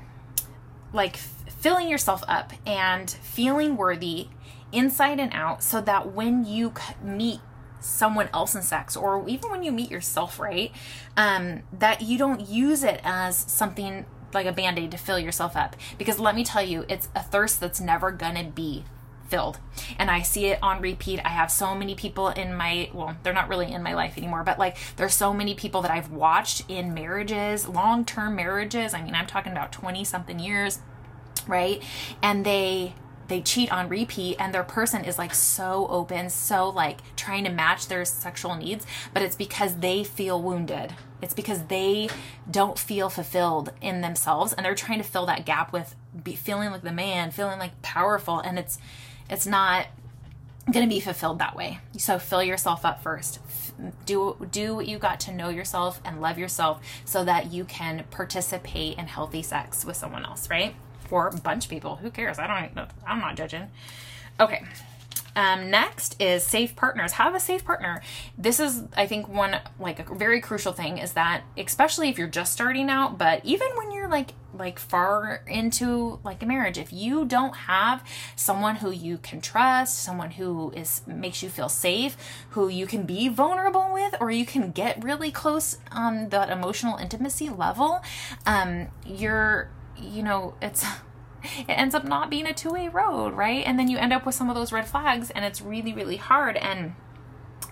[0.93, 4.27] like filling yourself up and feeling worthy
[4.71, 6.73] inside and out so that when you
[7.03, 7.39] meet
[7.79, 10.71] someone else in sex or even when you meet yourself right
[11.17, 15.75] um, that you don't use it as something like a band-aid to fill yourself up.
[15.97, 18.83] Because let me tell you it's a thirst that's never gonna be
[19.27, 19.59] filled.
[19.97, 21.19] And i see it on repeat.
[21.23, 24.43] I have so many people in my well they're not really in my life anymore
[24.43, 28.93] but like there's so many people that i've watched in marriages long-term marriages.
[28.93, 30.79] I mean i'm talking about 20 something years
[31.47, 31.81] right?
[32.21, 32.93] And they
[33.27, 37.49] they cheat on repeat and their person is like so open so like trying to
[37.49, 40.93] match their sexual needs but it's because they feel wounded.
[41.23, 42.09] It's because they
[42.49, 46.69] don't feel fulfilled in themselves and they're trying to fill that gap with be feeling
[46.69, 48.77] like the man feeling like powerful and it's
[49.29, 49.87] it's not
[50.71, 51.79] going to be fulfilled that way.
[51.97, 53.39] So fill yourself up first.
[54.05, 58.05] Do do what you got to know yourself and love yourself so that you can
[58.09, 60.75] participate in healthy sex with someone else, right?
[61.11, 61.97] Or a bunch of people.
[61.97, 62.39] Who cares?
[62.39, 63.69] I don't I'm not judging.
[64.39, 64.63] Okay.
[65.35, 67.13] Um, next is safe partners.
[67.13, 68.01] Have a safe partner.
[68.37, 72.27] This is, I think, one like a very crucial thing is that, especially if you're
[72.27, 76.91] just starting out, but even when you're like like far into like a marriage, if
[76.91, 78.03] you don't have
[78.35, 82.17] someone who you can trust, someone who is makes you feel safe,
[82.51, 86.97] who you can be vulnerable with, or you can get really close on that emotional
[86.97, 88.01] intimacy level,
[88.45, 90.85] um, you're you know it's
[91.67, 93.63] it ends up not being a two way road, right?
[93.65, 96.17] And then you end up with some of those red flags, and it's really, really
[96.17, 96.57] hard.
[96.57, 96.95] And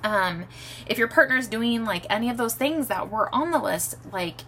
[0.03, 0.45] um,
[0.85, 4.41] if your partner's doing like any of those things that were on the list, like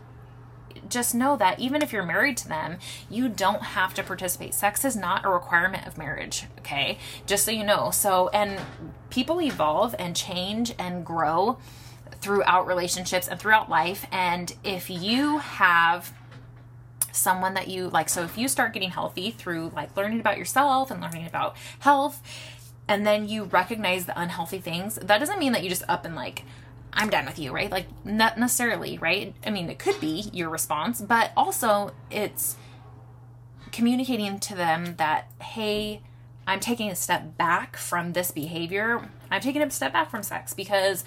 [0.89, 2.77] just know that even if you're married to them,
[3.09, 4.53] you don't have to participate.
[4.53, 6.97] Sex is not a requirement of marriage, okay?
[7.25, 7.91] Just so you know.
[7.91, 8.61] So, and
[9.09, 11.57] people evolve and change and grow
[12.21, 14.05] throughout relationships and throughout life.
[14.11, 16.13] And if you have
[17.15, 18.09] someone that you like.
[18.09, 22.21] So if you start getting healthy through like learning about yourself and learning about health,
[22.87, 26.15] and then you recognize the unhealthy things, that doesn't mean that you just up and
[26.15, 26.43] like,
[26.95, 27.69] I'm done with you, right?
[27.69, 29.35] Like, not necessarily, right?
[29.45, 32.55] I mean, it could be your response, but also it's
[33.71, 36.01] communicating to them that, hey,
[36.47, 39.09] I'm taking a step back from this behavior.
[39.29, 41.03] I'm taking a step back from sex because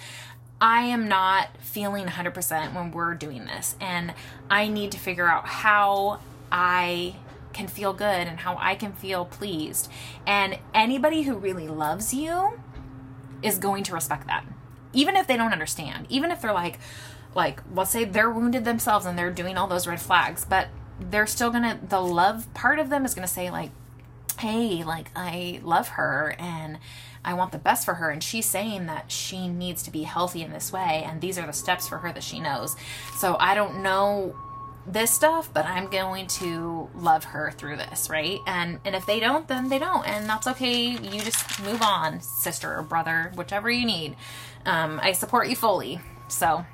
[0.61, 3.75] I am not feeling 100% when we're doing this.
[3.79, 4.13] And
[4.49, 6.19] I need to figure out how
[6.51, 7.15] I
[7.53, 9.89] can feel good and how I can feel pleased.
[10.27, 12.59] And anybody who really loves you
[13.41, 14.45] is going to respect that.
[14.93, 16.79] Even if they don't understand, even if they're like,
[17.35, 20.67] like, let's say they're wounded themselves and they're doing all those red flags, but
[20.99, 23.71] they're still gonna, the love part of them is gonna say, like,
[24.39, 26.79] hey, like, I love her and
[27.23, 28.09] I want the best for her.
[28.09, 31.03] And she's saying that she needs to be healthy in this way.
[31.05, 32.75] And these are the steps for her that she knows.
[33.17, 34.35] So I don't know
[34.91, 38.39] this stuff, but I'm going to love her through this, right?
[38.47, 40.89] And and if they don't, then they don't, and that's okay.
[40.91, 44.15] You just move on, sister or brother, whichever you need.
[44.65, 45.99] Um, I support you fully.
[46.27, 46.65] So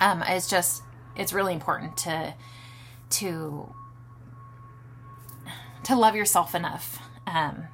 [0.00, 0.82] um, it's just
[1.14, 2.34] it's really important to
[3.10, 3.74] to
[5.84, 6.98] to love yourself enough.
[7.26, 7.64] Um,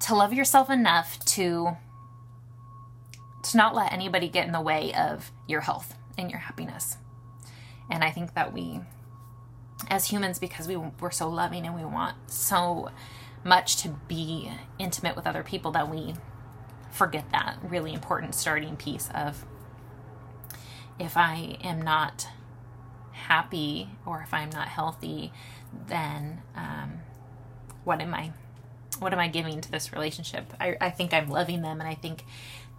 [0.00, 1.76] to love yourself enough to
[3.42, 6.98] to not let anybody get in the way of your health and your happiness.
[7.90, 8.80] And I think that we
[9.90, 12.90] as humans because we we're so loving and we want so
[13.42, 16.14] much to be intimate with other people that we
[16.90, 19.44] forget that really important starting piece of
[20.98, 22.28] if I am not
[23.12, 25.32] happy or if I'm not healthy,
[25.88, 27.00] then um,
[27.84, 28.32] what am I?
[29.00, 30.52] What am I giving to this relationship?
[30.60, 32.24] I, I think I'm loving them and I think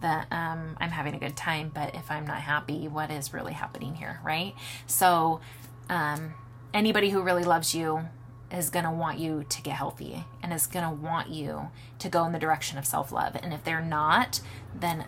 [0.00, 3.54] that um, I'm having a good time, but if I'm not happy, what is really
[3.54, 4.54] happening here, right?
[4.86, 5.40] So,
[5.88, 6.34] um,
[6.74, 8.08] anybody who really loves you
[8.50, 12.08] is going to want you to get healthy and is going to want you to
[12.08, 13.36] go in the direction of self-love.
[13.42, 14.40] And if they're not,
[14.78, 15.06] then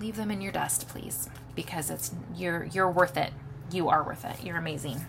[0.00, 3.32] leave them in your dust, please, because it's you're you're worth it.
[3.70, 4.44] You are worth it.
[4.44, 5.06] You're amazing.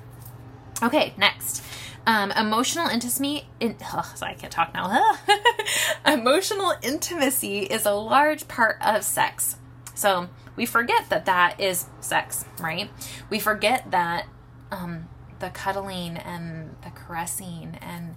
[0.81, 1.63] Okay, next.
[2.06, 3.45] Um, emotional intimacy.
[3.60, 5.18] In, sorry, I can't talk now.
[6.06, 9.56] emotional intimacy is a large part of sex.
[9.95, 12.89] So we forget that that is sex, right?
[13.30, 14.28] We forget that
[14.72, 15.08] um,
[15.39, 18.16] the cuddling and the caressing and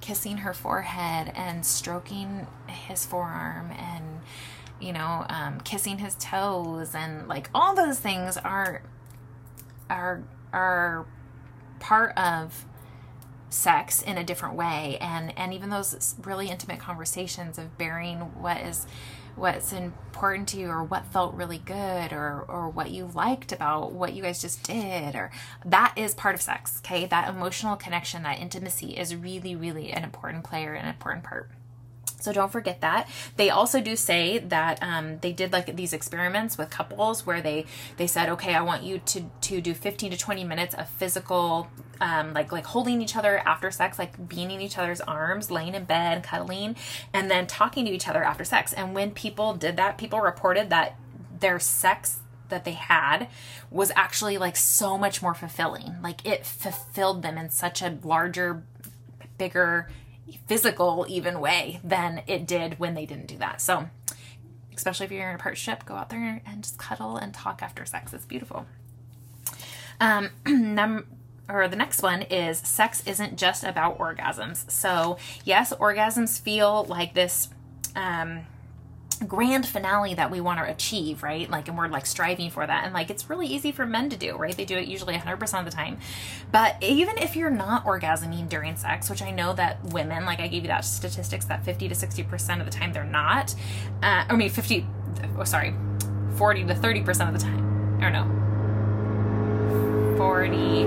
[0.00, 4.20] kissing her forehead and stroking his forearm and
[4.80, 8.82] you know um, kissing his toes and like all those things are
[9.88, 11.06] are are
[11.78, 12.66] part of
[13.52, 14.98] sex in a different way.
[15.00, 18.86] And and even those really intimate conversations of bearing what is
[19.34, 23.92] what's important to you or what felt really good or or what you liked about
[23.92, 25.30] what you guys just did or
[25.64, 27.06] that is part of sex okay?
[27.06, 31.50] That emotional connection that intimacy is really really an important player an important part
[32.22, 33.08] so don't forget that.
[33.36, 37.66] They also do say that um, they did like these experiments with couples where they
[37.96, 41.68] they said, okay, I want you to to do 15 to 20 minutes of physical,
[42.00, 45.74] um, like like holding each other after sex, like being in each other's arms, laying
[45.74, 46.76] in bed, cuddling,
[47.12, 48.72] and then talking to each other after sex.
[48.72, 50.96] And when people did that, people reported that
[51.40, 53.28] their sex that they had
[53.70, 55.96] was actually like so much more fulfilling.
[56.02, 58.62] Like it fulfilled them in such a larger,
[59.38, 59.88] bigger
[60.46, 63.60] physical even way than it did when they didn't do that.
[63.60, 63.88] So,
[64.74, 67.84] especially if you're in a partnership, go out there and just cuddle and talk after
[67.84, 68.12] sex.
[68.12, 68.66] It's beautiful.
[70.00, 71.06] Um, num-
[71.48, 74.70] or the next one is sex isn't just about orgasms.
[74.70, 77.48] So, yes, orgasms feel like this
[77.94, 78.46] um,
[79.22, 81.48] grand finale that we want to achieve, right?
[81.50, 82.84] Like, and we're like striving for that.
[82.84, 84.56] And like, it's really easy for men to do, right?
[84.56, 85.98] They do it usually 100% of the time.
[86.50, 90.48] But even if you're not orgasming during sex, which I know that women, like I
[90.48, 93.54] gave you that statistics that 50 to 60% of the time they're not,
[94.02, 94.86] uh, I mean, 50,
[95.38, 95.74] oh, sorry,
[96.36, 98.24] 40 to 30% of the time, or no,
[100.16, 100.84] 40,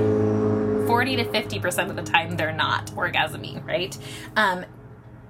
[0.88, 3.98] 40 to 50% of the time they're not orgasming, right?
[4.36, 4.66] Um,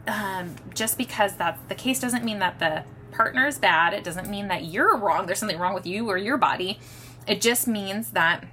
[0.08, 2.84] um, just because that's the case doesn't mean that the
[3.16, 3.94] partner is bad.
[3.94, 5.26] It doesn't mean that you're wrong.
[5.26, 6.80] There's something wrong with you or your body.
[7.28, 8.46] It just means that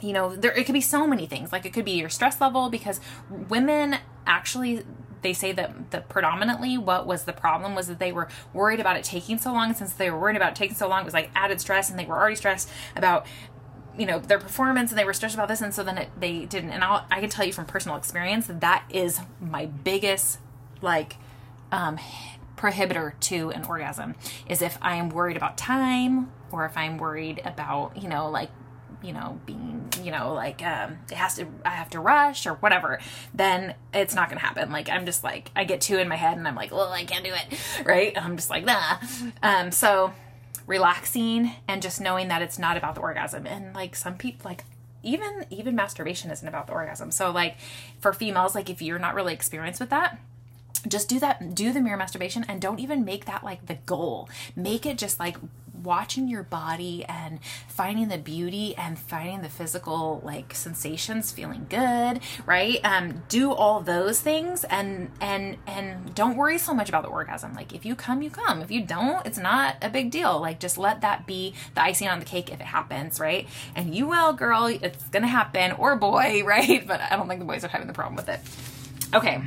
[0.00, 2.40] you know there it could be so many things like it could be your stress
[2.40, 4.84] level because women actually
[5.22, 8.96] they say that the predominantly what was the problem was that they were worried about
[8.96, 11.30] it taking so long since they were worried about taking so long it was like
[11.34, 13.24] added stress and they were already stressed about
[13.96, 16.44] you know their performance and they were stressed about this and so then it, they
[16.44, 20.38] didn't and I'll, i can tell you from personal experience that that is my biggest
[20.82, 21.16] like
[21.72, 21.98] um,
[22.56, 24.14] prohibitor to an orgasm
[24.48, 28.50] is if I am worried about time or if I'm worried about, you know, like
[29.02, 32.54] you know being you know like um it has to i have to rush or
[32.54, 32.98] whatever
[33.34, 34.72] then it's not gonna happen.
[34.72, 37.04] Like i'm just like i get two in my head and i'm like well i
[37.04, 38.16] can't do it right?
[38.16, 38.96] I'm just like nah.
[39.42, 40.14] Um so
[40.66, 43.46] relaxing and just knowing that it's not about the orgasm.
[43.46, 44.64] And like some people like
[45.02, 47.10] even even masturbation isn't about the orgasm.
[47.10, 47.56] So like
[48.00, 50.18] for females like if you're not really experienced with that
[50.88, 54.28] just do that do the mirror masturbation and don't even make that like the goal.
[54.56, 55.36] Make it just like
[55.84, 62.20] watching your body and finding the beauty and finding the physical like sensations feeling good
[62.46, 62.80] right?
[62.84, 67.54] Um do all those things and and and don't worry so much about the orgasm.
[67.54, 68.62] Like if you come you come.
[68.62, 70.40] If you don't it's not a big deal.
[70.40, 73.46] Like just let that be the icing on the cake if it happens right?
[73.74, 74.66] And you will girl.
[74.66, 75.72] It's gonna happen.
[75.72, 76.86] Or boy right?
[76.86, 78.40] But i don't think the boys are having the problem with it.
[79.14, 79.40] Okay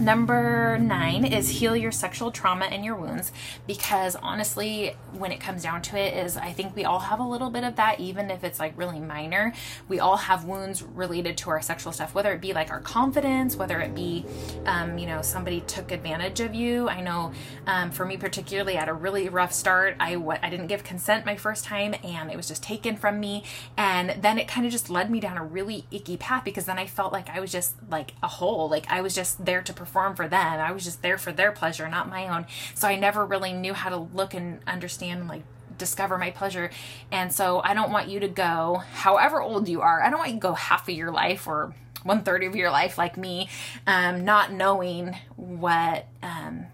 [0.00, 3.32] Number nine is heal your sexual trauma and your wounds
[3.66, 7.22] because honestly, when it comes down to it, is I think we all have a
[7.22, 9.52] little bit of that, even if it's like really minor.
[9.88, 13.56] We all have wounds related to our sexual stuff, whether it be like our confidence,
[13.56, 14.24] whether it be,
[14.64, 16.88] um, you know, somebody took advantage of you.
[16.88, 17.32] I know
[17.66, 20.16] um, for me, particularly, at a really rough start, I,
[20.48, 23.44] didn't give consent my first time and it was just taken from me.
[23.76, 26.78] And then it kind of just led me down a really icky path because then
[26.78, 29.72] I felt like I was just like a hole, like I was just there to
[29.74, 30.60] perform perform for them.
[30.60, 32.46] I was just there for their pleasure, not my own.
[32.74, 35.42] So I never really knew how to look and understand like
[35.76, 36.70] discover my pleasure.
[37.10, 40.30] And so I don't want you to go, however old you are, I don't want
[40.30, 41.74] you to go half of your life or
[42.04, 43.48] one third of your life like me,
[43.86, 46.66] um, not knowing what um,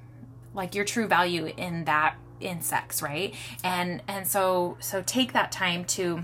[0.55, 3.35] like your true value in that in sex, right?
[3.65, 6.23] And and so so take that time to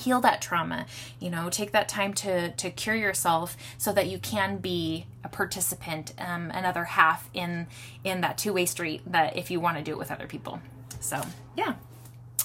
[0.00, 0.86] heal that trauma
[1.18, 5.28] you know take that time to to cure yourself so that you can be a
[5.28, 7.66] participant um, another half in
[8.04, 10.60] in that two-way street that if you want to do it with other people.
[11.00, 11.20] So
[11.56, 11.74] yeah.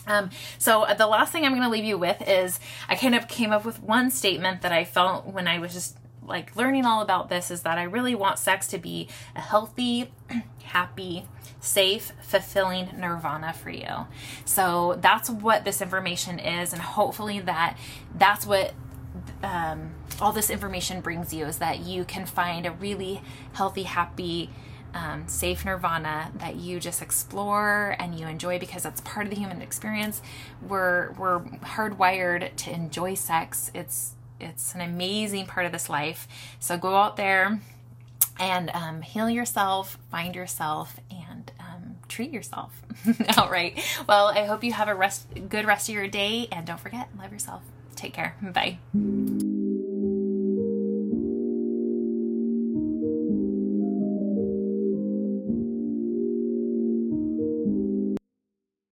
[0.08, 0.30] Um,
[0.60, 3.28] so uh, the last thing I'm going to leave you with is I kind of
[3.28, 7.01] came up with one statement that I felt when I was just like learning all
[7.01, 10.12] about this is that I really want sex to be a healthy,
[10.64, 11.26] happy,
[11.66, 14.07] safe, fulfilling nirvana for you.
[14.45, 17.78] So that's what this information is, and hopefully that
[18.16, 18.74] that's what
[19.43, 19.91] um,
[20.22, 23.22] all this information brings you is that you can find a really
[23.53, 24.49] healthy, happy.
[24.93, 29.36] Um, safe nirvana that you just explore and you enjoy because that's part of the
[29.36, 30.22] human experience.
[30.66, 33.70] We're we're hardwired to enjoy sex.
[33.74, 36.30] It's it's an amazing part of this life.
[36.61, 37.59] So go out there
[38.39, 41.24] and um, heal yourself, find yourself, and
[42.08, 42.72] treat yourself.
[43.38, 43.80] All right.
[44.08, 47.10] Well, I hope you have a rest, good rest of your day, and don't forget,
[47.18, 47.62] love yourself.
[47.95, 48.36] Take care.
[48.41, 48.78] Bye.